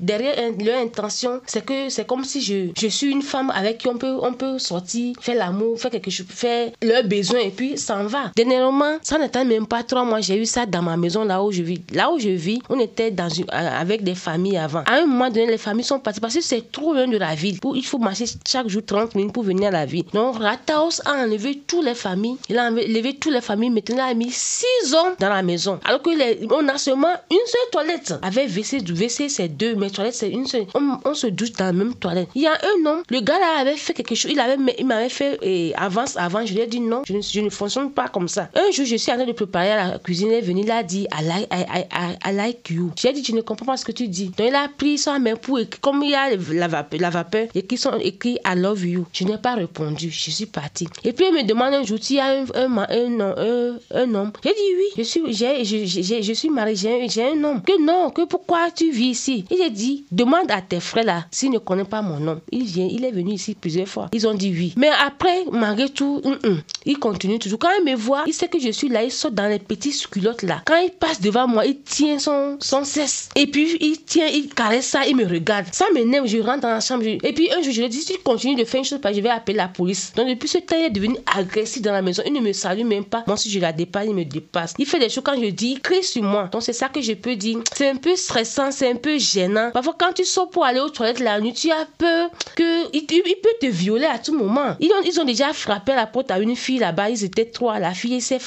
[0.01, 3.89] derrière leur intention, c'est que c'est comme si je, je suis une femme avec qui
[3.89, 7.79] on peut, on peut sortir, faire l'amour, faire quelque chose, faire leurs besoins et puis
[7.79, 8.31] s'en va.
[8.37, 11.51] Dernièrement, ça n'était même pas trois mois, j'ai eu ça dans ma maison là où
[11.51, 11.81] je vis.
[11.93, 14.83] Là où je vis, on était dans une, euh, avec des familles avant.
[14.87, 17.35] À un moment donné, les familles sont parties parce que c'est trop loin de la
[17.35, 17.59] ville.
[17.75, 20.05] Il faut marcher chaque jour 30 minutes pour venir à la ville.
[20.13, 22.37] Donc, Rataos a enlevé toutes les familles.
[22.49, 23.71] Il a enlevé toutes les familles.
[23.71, 25.79] Maintenant, il a mis six hommes dans la maison.
[25.85, 28.15] Alors que les- on a seulement une seule toilette.
[28.23, 30.67] Avec WC, WC, c'est deux, mais toilette, c'est une seule.
[30.75, 32.29] On, on se douche dans la même toilette.
[32.35, 34.31] Il y a un homme, le gars là avait fait quelque chose.
[34.35, 34.41] Il
[34.79, 36.45] il m'avait fait eh, avance avant.
[36.47, 38.49] Je lui ai dit non, je ne, je ne fonctionne pas comme ça.
[38.55, 40.29] Un jour, je suis en train de préparer à la cuisine.
[40.29, 42.91] Il est venu, il a dit I like, I, I, I, like you.
[42.97, 44.27] J'ai dit, je ne comprends pas ce que tu dis.
[44.37, 47.47] Donc, il a pris sa main pour comme il y a la vapeur, la vapeur
[47.55, 49.07] et qui sont écrits I love you.
[49.13, 50.11] Je n'ai pas répondu.
[50.11, 50.87] Je suis partie.
[51.05, 54.15] Et puis, il me demande un jour s'il y a un, un, un, un, un
[54.15, 54.33] homme.
[54.43, 57.63] J'ai dit oui, je suis, j'ai, je- je suis mariée, j'ai, j'ai un homme.
[57.63, 59.45] Que non, que pourquoi tu vis ici?
[59.51, 62.41] Il a dit, demande à tes frères là s'ils ne connaissent pas mon nom.
[62.51, 64.09] Il vient, il est venu ici plusieurs fois.
[64.13, 64.75] Ils ont dit oui.
[64.77, 67.59] Mais après, malgré tout, hum, hum, il continue toujours.
[67.59, 70.07] Quand il me voit, il sait que je suis là, il saute dans les petites
[70.09, 70.63] culottes là.
[70.65, 73.29] Quand il passe devant moi, il tient son, son cesse.
[73.37, 75.67] Et puis, il tient, il caresse ça, il me regarde.
[75.73, 77.05] Ça m'énerve, je rentre dans la chambre.
[77.07, 79.21] Et puis, un jour, je lui dit, si tu continues de faire une chose, je
[79.21, 80.13] vais appeler la police.
[80.15, 82.23] Donc, depuis ce temps, il est devenu agressif dans la maison.
[82.27, 83.25] Il ne me salue même pas.
[83.27, 84.75] Moi, si je la dépasse, il me dépasse.
[84.79, 86.49] Il fait des choses quand je dis, il crie sur moi.
[86.53, 87.59] Donc, c'est ça que je peux dire.
[87.75, 89.71] C'est un peu stressant, c'est un peu gênant.
[89.73, 93.07] Parfois, quand tu sors pour aller aux toilettes la nuit, tu as peur que il,
[93.07, 94.77] peut te violer à tout moment.
[94.81, 97.11] Ils ont, ils ont déjà frappé la porte à une fille là-bas.
[97.11, 97.79] Ils étaient trois.
[97.79, 98.39] La fille s'est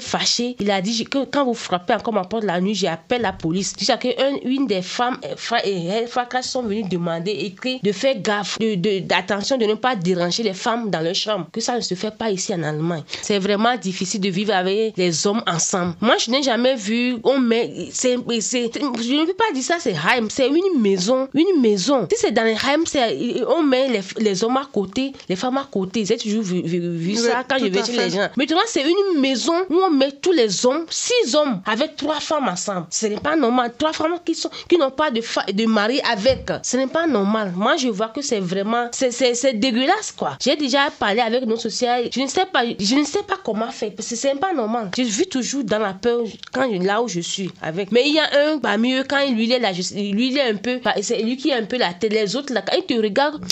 [0.00, 0.56] fâchée.
[0.60, 3.74] Il a dit que quand vous frappez encore ma porte la nuit, j'appelle la police.
[3.78, 8.20] Jusqu'à que un- une des femmes euh, et fracas sont venues demander, écrit, de faire
[8.20, 11.46] gaffe, de, de- d'attention, de ne pas déranger les femmes dans leur chambre.
[11.52, 13.02] Que ça ne se fait pas ici en Allemagne.
[13.22, 15.94] C'est vraiment difficile de vivre avec les hommes ensemble.
[16.00, 19.94] Moi, je n'ai jamais vu, on met, c'est, je ne peux pas dire ça, c'est
[19.94, 22.06] Heim, c'est une maison, une maison.
[22.12, 25.66] Si c'est dans les Heim, c'est, met les, les hommes à côté, les femmes à
[25.70, 26.04] côté.
[26.04, 28.28] J'ai toujours vu, vu- vu Oui, ça quand je vais chez les gens.
[28.36, 32.48] Maintenant, c'est une maison où on met tous les hommes, six hommes, avec trois femmes
[32.48, 32.86] ensemble.
[32.90, 33.72] Ce n'est pas normal.
[33.78, 35.20] Trois femmes qui sont, qui n'ont pas de,
[35.52, 36.50] de mari avec.
[36.62, 37.52] Ce n'est pas normal.
[37.56, 39.10] Moi, je vois que c'est vraiment, c'est,
[39.58, 40.36] dégueulasse, quoi.
[40.40, 42.08] J'ai déjà parlé avec nos sociales.
[42.14, 44.90] Je ne sais pas, je ne sais pas comment faire parce que c'est pas normal.
[44.96, 46.20] Je vis toujours dans la peur
[46.52, 47.92] quand je, là où je suis avec.
[47.92, 50.38] Mais il y a un parmi eux, quand lui, il est là, je- lui, il
[50.38, 52.12] est un peu, c'est lui qui est un peu la tête.
[52.12, 53.44] Les autres, là, quand ils te regardent,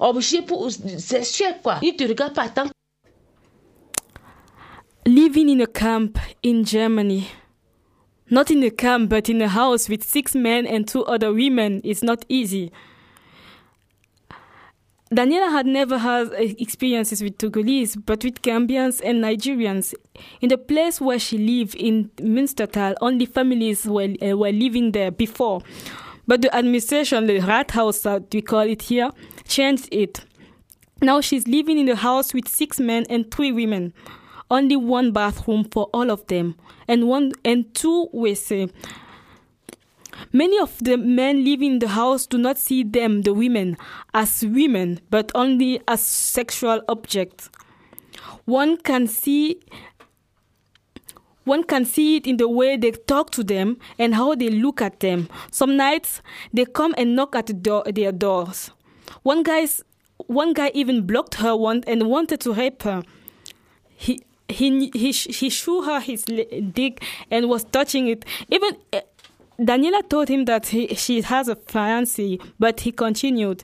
[0.00, 0.68] obligé pour,
[1.62, 1.80] quoi.
[1.80, 2.70] Te pas,
[5.06, 7.28] living in a camp in Germany.
[8.28, 11.80] Not in a camp, but in a house with six men and two other women
[11.84, 12.72] is not easy.
[15.12, 19.94] Daniela had never had experiences with Togolese, but with Gambians and Nigerians.
[20.40, 25.12] In the place where she lived in Münstertal, only families were, uh, were living there
[25.12, 25.62] before.
[26.26, 29.10] But the administration, the Rathaus that uh, we call it here,
[29.46, 30.24] changed it.
[31.00, 33.92] Now she's living in a house with six men and three women.
[34.50, 36.56] Only one bathroom for all of them,
[36.88, 38.68] and one and two WC.
[38.68, 38.72] Uh,
[40.32, 43.76] many of the men living in the house do not see them, the women,
[44.14, 47.50] as women, but only as sexual objects.
[48.44, 49.60] One can see
[51.46, 54.82] one can see it in the way they talk to them and how they look
[54.82, 55.28] at them.
[55.50, 56.20] Some nights
[56.52, 58.70] they come and knock at the door, their doors.
[59.22, 59.82] One guy's
[60.26, 63.02] one guy even blocked her one and wanted to rape her.
[63.94, 68.24] He he he he threw her his dick and was touching it.
[68.50, 69.00] Even uh,
[69.58, 73.62] Daniela told him that he, she has a fiancé, but he continued.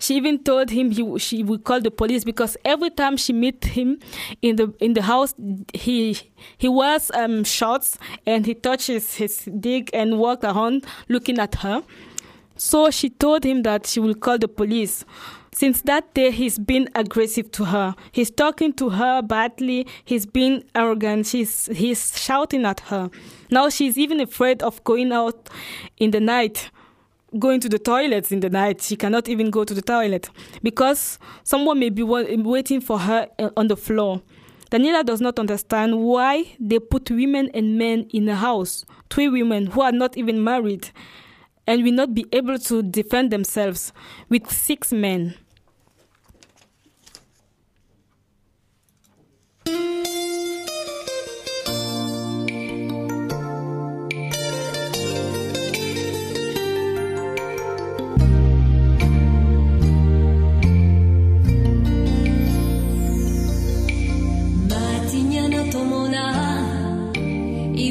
[0.00, 3.64] She even told him he she would call the police because every time she meet
[3.64, 3.98] him
[4.42, 5.34] in the in the house,
[5.72, 6.18] he
[6.58, 11.82] he wears um shorts and he touches his dick and walk around looking at her.
[12.56, 15.04] So she told him that she will call the police.
[15.52, 17.94] Since that day, he's been aggressive to her.
[18.12, 19.86] He's talking to her badly.
[20.04, 21.26] He's been arrogant.
[21.26, 23.10] She's, he's shouting at her.
[23.50, 25.50] Now she's even afraid of going out
[25.96, 26.70] in the night,
[27.38, 28.82] going to the toilets in the night.
[28.82, 30.28] She cannot even go to the toilet
[30.62, 34.22] because someone may be waiting for her uh, on the floor.
[34.70, 39.66] Daniela does not understand why they put women and men in a house, three women
[39.66, 40.90] who are not even married
[41.66, 43.92] and will not be able to defend themselves
[44.28, 45.34] with six men.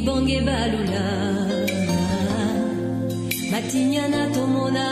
[0.05, 1.03] bange balula.
[3.51, 4.85] Batinyana tomona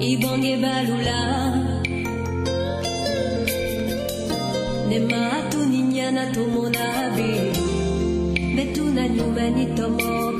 [0.00, 1.20] ibange balula.
[4.88, 6.86] Nema tuninyana tomona
[7.16, 7.30] be.
[8.56, 10.33] Betunanyumani tomoa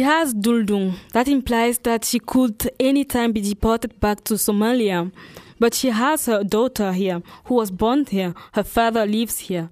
[0.00, 0.94] She has Duldung.
[1.12, 5.12] That implies that she could anytime be deported back to Somalia.
[5.58, 8.32] But she has her daughter here, who was born here.
[8.54, 9.68] Her father lives here.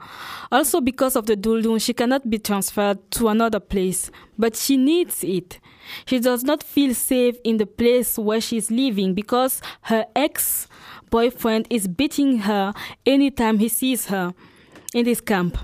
[0.53, 4.11] Also, because of the Duldung, she cannot be transferred to another place.
[4.39, 5.61] But she needs it.
[6.05, 10.69] She does not feel safe in the place where she is living because her ex
[11.09, 12.75] boyfriend is beating her
[13.07, 14.35] anytime he sees her
[14.93, 15.57] in this camp.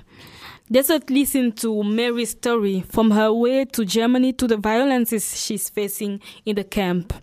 [0.69, 5.69] Let's not listen to Mary's story from her way to Germany to the violences she's
[5.69, 7.13] facing in the camp.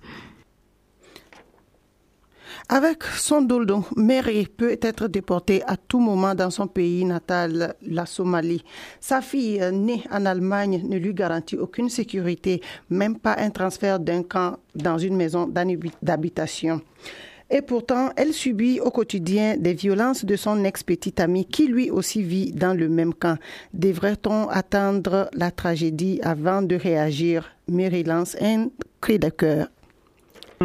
[2.69, 8.07] Avec son doldon, Mary peut être déportée à tout moment dans son pays natal, la
[8.07, 8.63] Somalie.
[9.01, 13.99] Sa fille, euh, née en Allemagne, ne lui garantit aucune sécurité, même pas un transfert
[13.99, 16.81] d'un camp dans une maison d'habi- d'habitation.
[17.55, 22.23] Et pourtant, elle subit au quotidien des violences de son ex-petit ami qui lui aussi
[22.23, 23.37] vit dans le même camp.
[23.75, 27.55] Devrait-on attendre la tragédie avant de réagir?
[27.69, 28.69] Mary lance un
[29.03, 29.69] cri de cœur.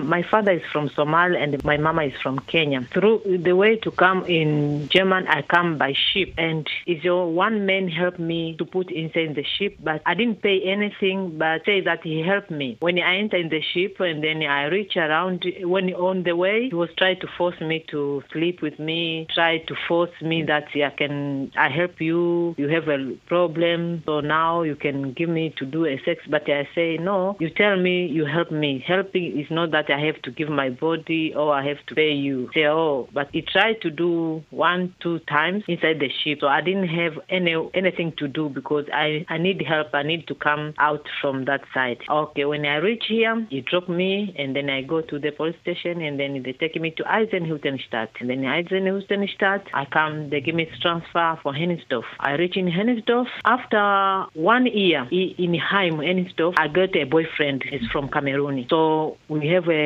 [0.06, 2.88] My father is from Somalia and my mama is from Kenya.
[2.94, 7.66] Through the way to come in German, I come by ship, and is your one
[7.66, 11.82] man helped me to put inside the ship, but I didn't pay anything, but say
[11.82, 15.46] that he helped me when I enter in the ship, and then I reach around.
[15.64, 19.60] When on the way, he was trying to force me to sleep with me, try
[19.60, 22.56] to force me that I can, I help you.
[22.58, 26.50] You have a problem, so now you can give me to do a sex, but
[26.50, 27.36] I say no.
[27.40, 28.84] You tell me you help me.
[28.86, 32.12] Helping is not that I have to give my body or I have to pay
[32.12, 32.50] you.
[32.54, 36.40] Say, oh, but he tried to do one, two times inside the ship.
[36.42, 39.88] So I didn't have any anything to do because I, I need help.
[39.94, 42.00] I need to come out from that side.
[42.10, 45.56] Okay, when I reach here, he drop me and then I go to the police
[45.62, 48.10] station and then they take me to Eisenhüttenstadt.
[48.20, 52.04] And then Eisenhüttenstadt, I come, they give me transfer for Hennigsdorf.
[52.20, 53.28] I reach in Hennigsdorf.
[53.46, 57.64] After one year in Heim, Hennigsdorf, I got a boyfriend.
[57.70, 58.66] He's from Cameroon.
[58.70, 59.77] So we have a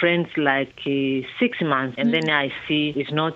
[0.00, 3.34] friends like uh, six months and then I see it's not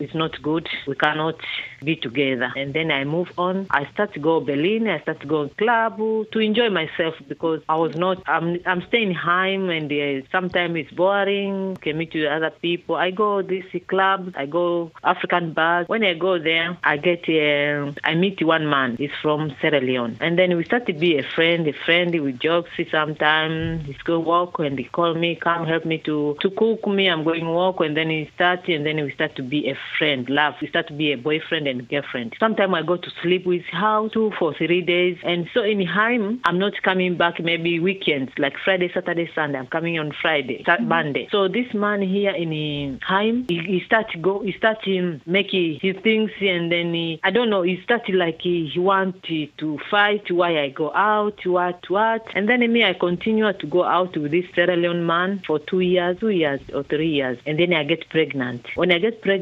[0.00, 0.68] it's not good.
[0.86, 1.36] We cannot
[1.82, 2.52] be together.
[2.56, 3.66] And then I move on.
[3.70, 4.88] I start to go Berlin.
[4.88, 8.22] I start to go club to enjoy myself because I was not.
[8.26, 11.76] I'm I'm staying home and uh, sometimes it's boring.
[11.76, 12.96] Can meet with other people.
[12.96, 14.32] I go this club.
[14.36, 15.88] I go African bars.
[15.88, 18.96] When I go there, I get uh, I meet one man.
[18.96, 21.66] He's from Sierra Leone, and then we start to be a friend.
[21.68, 22.10] A friend.
[22.22, 23.86] We joke sometimes.
[23.86, 27.08] He's go walk and he call me, come help me to to cook me.
[27.08, 30.28] I'm going walk, and then he start and then we start to be a friend,
[30.28, 30.54] love.
[30.60, 32.34] We start to be a boyfriend and girlfriend.
[32.40, 36.40] Sometimes I go to sleep with her two for three days, and so in time
[36.44, 37.40] I'm not coming back.
[37.40, 39.58] Maybe weekends like Friday, Saturday, Sunday.
[39.58, 40.88] I'm coming on Friday, Sat- mm-hmm.
[40.88, 41.28] Monday.
[41.30, 45.50] So this man here in Heim, he, he start to go, he start to make
[45.50, 49.46] his things, and then he, I don't know, he started like he, he want to,
[49.58, 53.84] to fight why I go out, what, what, and then me I continue to go
[53.84, 57.58] out with this Sierra Leone man for two years, two years or three years, and
[57.58, 58.66] then I get pregnant.
[58.74, 59.33] When I get pregnant,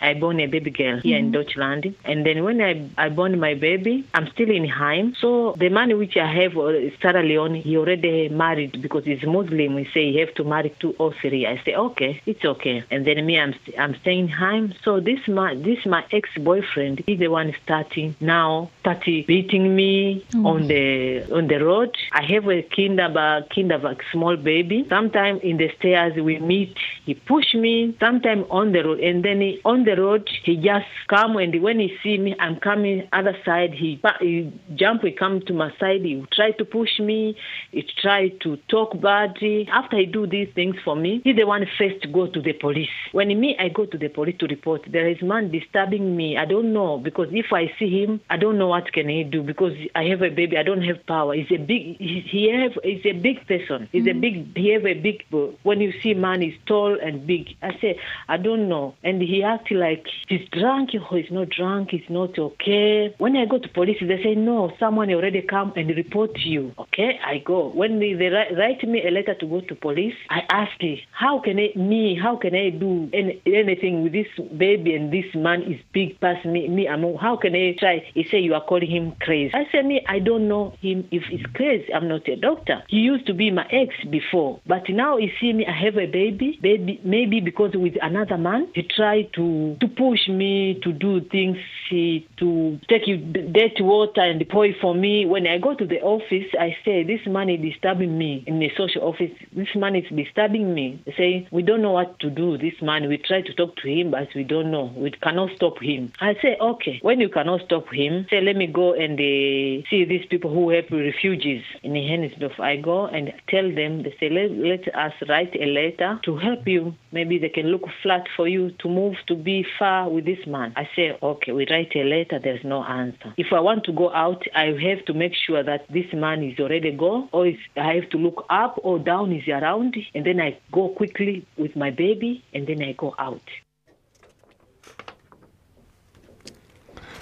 [0.00, 3.54] I born a baby girl here in Deutschland, and then when I I born my
[3.54, 5.14] baby, I'm still in Heim.
[5.20, 9.74] So the man which I have, uh, Sierra Leone, he already married because he's Muslim.
[9.74, 11.46] We say he have to marry two or three.
[11.46, 12.84] I say okay, it's okay.
[12.90, 14.74] And then me, I'm I'm staying Heim.
[14.84, 20.24] So this my this my ex boyfriend, he's the one starting now, starting beating me
[20.34, 21.96] on the on the road.
[22.12, 24.86] I have a kinderberg kinderberg small baby.
[24.88, 26.76] Sometimes in the stairs we meet.
[27.06, 27.96] He push me.
[27.98, 31.78] Sometimes on the road, and then he, on the road he just come and when
[31.78, 33.72] he see me, I'm coming other side.
[33.74, 35.02] He, he jump.
[35.02, 36.02] He come to my side.
[36.02, 37.36] He try to push me.
[37.70, 39.68] He try to talk badly.
[39.72, 42.52] After he do these things for me, he the one first to go to the
[42.52, 42.88] police.
[43.12, 44.82] When me, I go to the police to report.
[44.90, 46.36] There is man disturbing me.
[46.36, 49.42] I don't know because if I see him, I don't know what can he do
[49.42, 50.58] because I have a baby.
[50.58, 51.34] I don't have power.
[51.34, 51.96] He's a big.
[51.98, 52.72] He, he have.
[52.82, 53.88] He's a big person.
[53.92, 54.20] He's a mm.
[54.20, 54.56] big.
[54.56, 55.24] He have a big.
[55.62, 57.56] When you see man, he's tall and big.
[57.62, 58.94] I say I don't know.
[59.02, 61.90] And he act like he's drunk or he's not drunk.
[61.90, 63.14] He's not okay.
[63.18, 64.72] When I go to police, they say no.
[64.78, 66.72] Someone already come and report you.
[66.78, 67.68] Okay, I go.
[67.68, 70.98] When they, they write, write me a letter to go to police, I ask him,
[71.12, 75.26] how can I me how can I do any, anything with this baby and this
[75.34, 78.04] man is big past me me I'm how can I try?
[78.14, 79.52] He say you are calling him crazy.
[79.54, 81.92] I say me I don't know him if he's crazy.
[81.94, 82.82] I'm not a doctor.
[82.88, 86.06] He used to be my ex before, but now he see me I have a
[86.06, 86.58] baby.
[86.62, 91.58] Baby maybe because with another man he tried to to push me to do things,
[91.92, 95.26] he, to take you dirty water and pour it for me.
[95.26, 98.70] When I go to the office, I say, this man is disturbing me in the
[98.76, 99.30] social office.
[99.52, 101.02] This man is disturbing me.
[101.06, 102.58] They say, we don't know what to do.
[102.58, 104.92] This man, we try to talk to him, but we don't know.
[104.96, 106.12] We cannot stop him.
[106.20, 110.04] I say, okay, when you cannot stop him, say, let me go and uh, see
[110.04, 112.58] these people who help refugees in Hennigsdorf.
[112.58, 116.66] I go and tell them, they say, let, let us write a letter to help
[116.66, 116.94] you.
[117.12, 120.72] Maybe they can look flat for you to move to be far with this man.
[120.76, 123.34] I say, okay, we write a letter, there's no answer.
[123.36, 126.58] If I want to go out, I have to make sure that this man is
[126.58, 130.58] already gone, or I have to look up or down, is around, and then I
[130.70, 133.42] go quickly with my baby, and then I go out.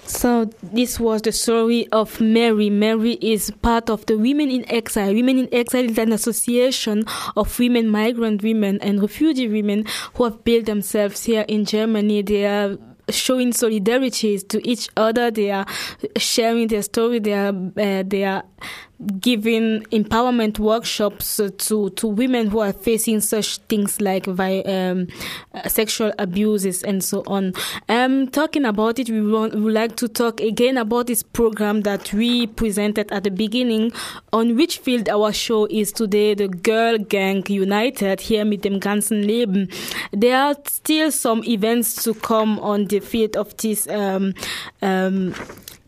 [0.07, 2.69] So this was the story of Mary.
[2.69, 5.15] Mary is part of the Women in Exile.
[5.15, 7.05] Women in Exile is an association
[7.37, 9.85] of women, migrant women and refugee women
[10.15, 12.23] who have built themselves here in Germany.
[12.23, 12.77] They are
[13.11, 15.31] showing solidarity to each other.
[15.31, 15.67] They are
[16.17, 17.19] sharing their story.
[17.19, 18.45] They are uh, they are
[19.19, 25.09] giving empowerment workshops to to women who are facing such things like vi- um,
[25.55, 27.55] uh, sexual abuses and so on.
[27.89, 31.83] Um, talking about it, we, want, we would like to talk again about this program
[31.83, 33.93] that we presented at the beginning,
[34.33, 36.35] on which field our show is today.
[36.35, 39.69] The Girl Gang United here mit dem ganzen Leben.
[40.13, 43.89] There are still some events to come on the field of this.
[43.89, 44.35] Um,
[44.83, 45.35] um,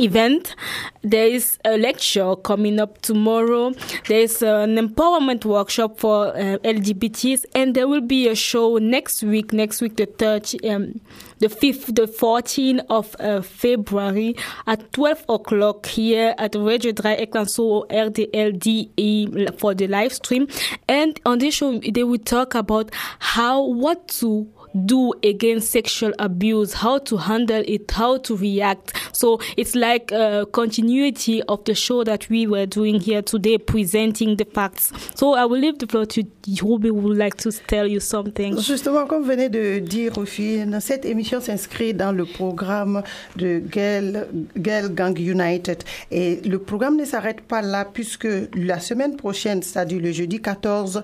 [0.02, 0.54] event.
[1.02, 3.72] There is a lecture coming up tomorrow.
[4.08, 9.22] There is an empowerment workshop for uh, LGBTs, and there will be a show next
[9.22, 9.52] week.
[9.52, 11.00] Next week, the third, um,
[11.38, 14.36] the fifth, the 14th of uh, February
[14.66, 20.48] at 12 o'clock here at Radio Dreieckland, so RDLDE for the live stream.
[20.88, 26.72] And on this show, they will talk about how what to do against sexual abuse,
[26.72, 28.92] how to handle it, how to react.
[29.12, 34.36] So it's like a continuity of the show that we were doing here today, presenting
[34.36, 34.92] the facts.
[35.14, 36.24] So I will leave the floor to
[36.62, 38.58] Ruby who would like to tell you something.
[38.58, 43.02] Justement, comme venait de dire Rufine, cette émission s'inscrit dans le programme
[43.36, 45.84] de Girl, Girl Gang United.
[46.10, 51.02] Et le programme ne s'arrête pas là puisque la semaine prochaine, c'est-à-dire le jeudi 14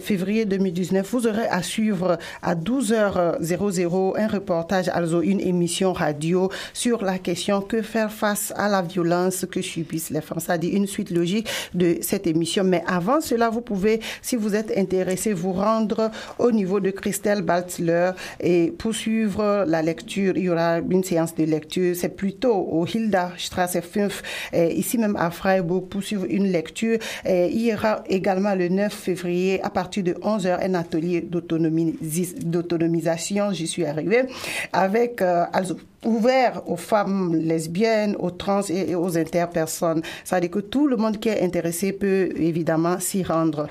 [0.00, 2.95] février 2019, vous aurez à suivre à 12h
[3.40, 8.82] 00 un reportage, also une émission radio sur la question que faire face à la
[8.82, 10.40] violence que subissent les femmes.
[10.40, 12.64] C'est-à-dire une suite logique de cette émission.
[12.64, 17.42] Mais avant cela, vous pouvez, si vous êtes intéressé, vous rendre au niveau de Christelle
[17.42, 20.36] Baltzler et poursuivre la lecture.
[20.36, 21.94] Il y aura une séance de lecture.
[21.96, 24.12] C'est plutôt au Hilda Strasse 5,
[24.74, 26.98] ici même à Freiburg, poursuivre une lecture.
[27.26, 31.20] Il y aura également le 9 février, à partir de 11h, un atelier
[32.86, 33.52] d'autonomisation.
[33.52, 34.24] J'y suis arrivée
[34.72, 35.44] avec euh,
[36.04, 40.02] ouvert aux femmes lesbiennes, aux trans et, aux interpersonnes.
[40.24, 43.66] C'est-à-dire que tout le monde qui est intéressé peut évidemment s'y rendre.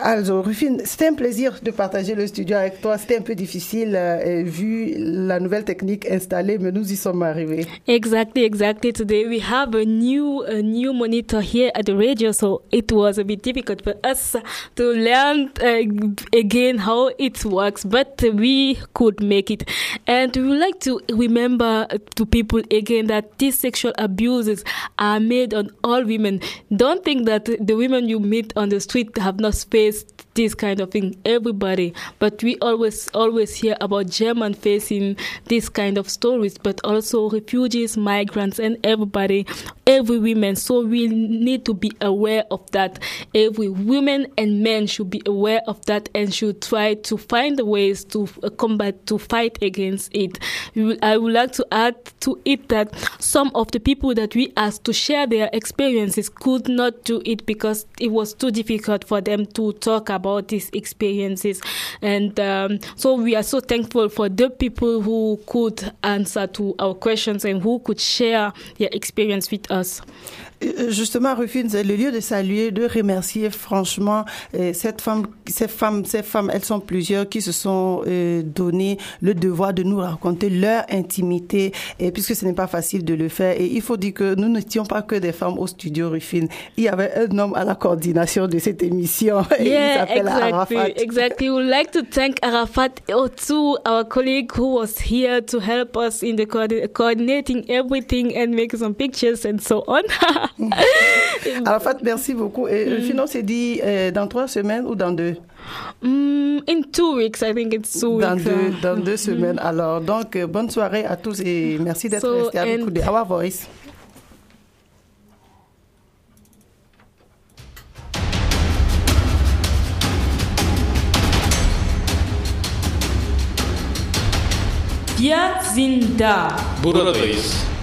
[0.00, 2.98] Also, Rufine, c'était un plaisir de partager le studio avec toi.
[2.98, 7.66] C'était un peu difficile euh, vu la nouvelle technique installée, mais nous y sommes arrivés.
[7.86, 8.92] Exactly, exactly.
[8.92, 13.18] Today we have a new a new monitor here at the radio, so it was
[13.18, 14.36] a bit difficult for us
[14.76, 15.82] to learn uh,
[16.32, 19.68] again how it works, but we could make it.
[20.06, 21.67] And we would like to remember
[22.14, 24.64] to people again that these sexual abuses
[24.98, 26.40] are made on all women.
[26.74, 30.80] Don't think that the women you meet on the street have not faced this kind
[30.80, 31.16] of thing.
[31.24, 35.16] Everybody, but we always always hear about German facing
[35.46, 39.46] this kind of stories, but also refugees, migrants, and everybody,
[39.86, 40.54] every woman.
[40.54, 43.00] So we need to be aware of that.
[43.34, 48.04] Every woman and men should be aware of that and should try to find ways
[48.04, 50.38] to uh, combat to fight against it.
[51.02, 54.84] I would like to add to it that some of the people that we asked
[54.84, 59.44] to share their experiences could not do it because it was too difficult for them
[59.46, 61.60] to talk about these experiences.
[62.02, 66.94] And um, so we are so thankful for the people who could answer to our
[66.94, 70.00] questions and who could share their experience with us.
[70.88, 74.24] Justement, Rufine, c'est le lieu de saluer, de remercier franchement
[74.56, 78.98] euh, cette femme, ces femmes, ces femmes, elles sont plusieurs qui se sont euh, donné
[79.22, 83.28] le devoir de nous raconter leur intimité, et puisque ce n'est pas facile de le
[83.28, 83.60] faire.
[83.60, 86.48] Et il faut dire que nous n'étions pas que des femmes au studio Rufine.
[86.76, 89.44] Il y avait un homme à la coordination de cette émission.
[89.60, 90.88] Yeah, il s'appelle exactly, Arafat.
[91.02, 91.50] exactly.
[91.50, 93.00] We would like to thank Arafat
[93.46, 98.54] to our colleague who was here to help us in the coordi- coordinating everything and
[98.54, 100.02] making some pictures and so on.
[101.64, 102.68] Arafat, merci beaucoup.
[102.68, 105.36] Et euh, Fino s'est dit euh, dans trois semaines ou dans deux?
[106.02, 108.44] Mm, in two weeks, I think it's two dans weeks.
[108.44, 109.58] deux, uh, dans deux semaines.
[109.58, 113.00] Alors, donc, euh, bonne soirée à tous et merci d'être So, restés à l'écoute de
[113.00, 113.66] Our Voice.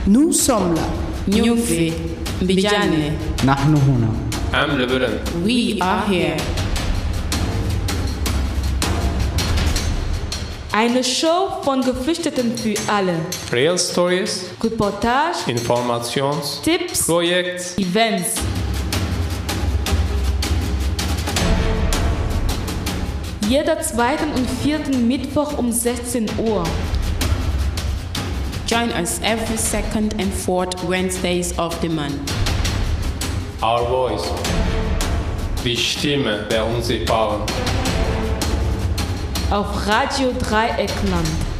[0.08, 0.82] Nous sommes là.
[1.28, 1.92] Nyufi.
[2.43, 3.13] Mbijane.
[3.45, 4.09] نحن هنا
[4.53, 5.13] Am Liberan.
[5.45, 6.37] We are here.
[10.73, 13.15] Eine Show von Geflüchteten für alle.
[13.53, 17.79] Real Stories, Reportage, Informations, Tipps, Projekt.
[17.79, 18.35] Events.
[23.49, 26.63] Jeder zweiten und vierten Mittwoch um 16 Uhr.
[28.66, 32.32] Join us every second and fourth Wednesdays of the month.
[33.62, 34.28] Our Voice.
[35.64, 37.44] Die Stimme der Unsichtbaren.
[39.52, 41.55] Auf Radio Dreieckland.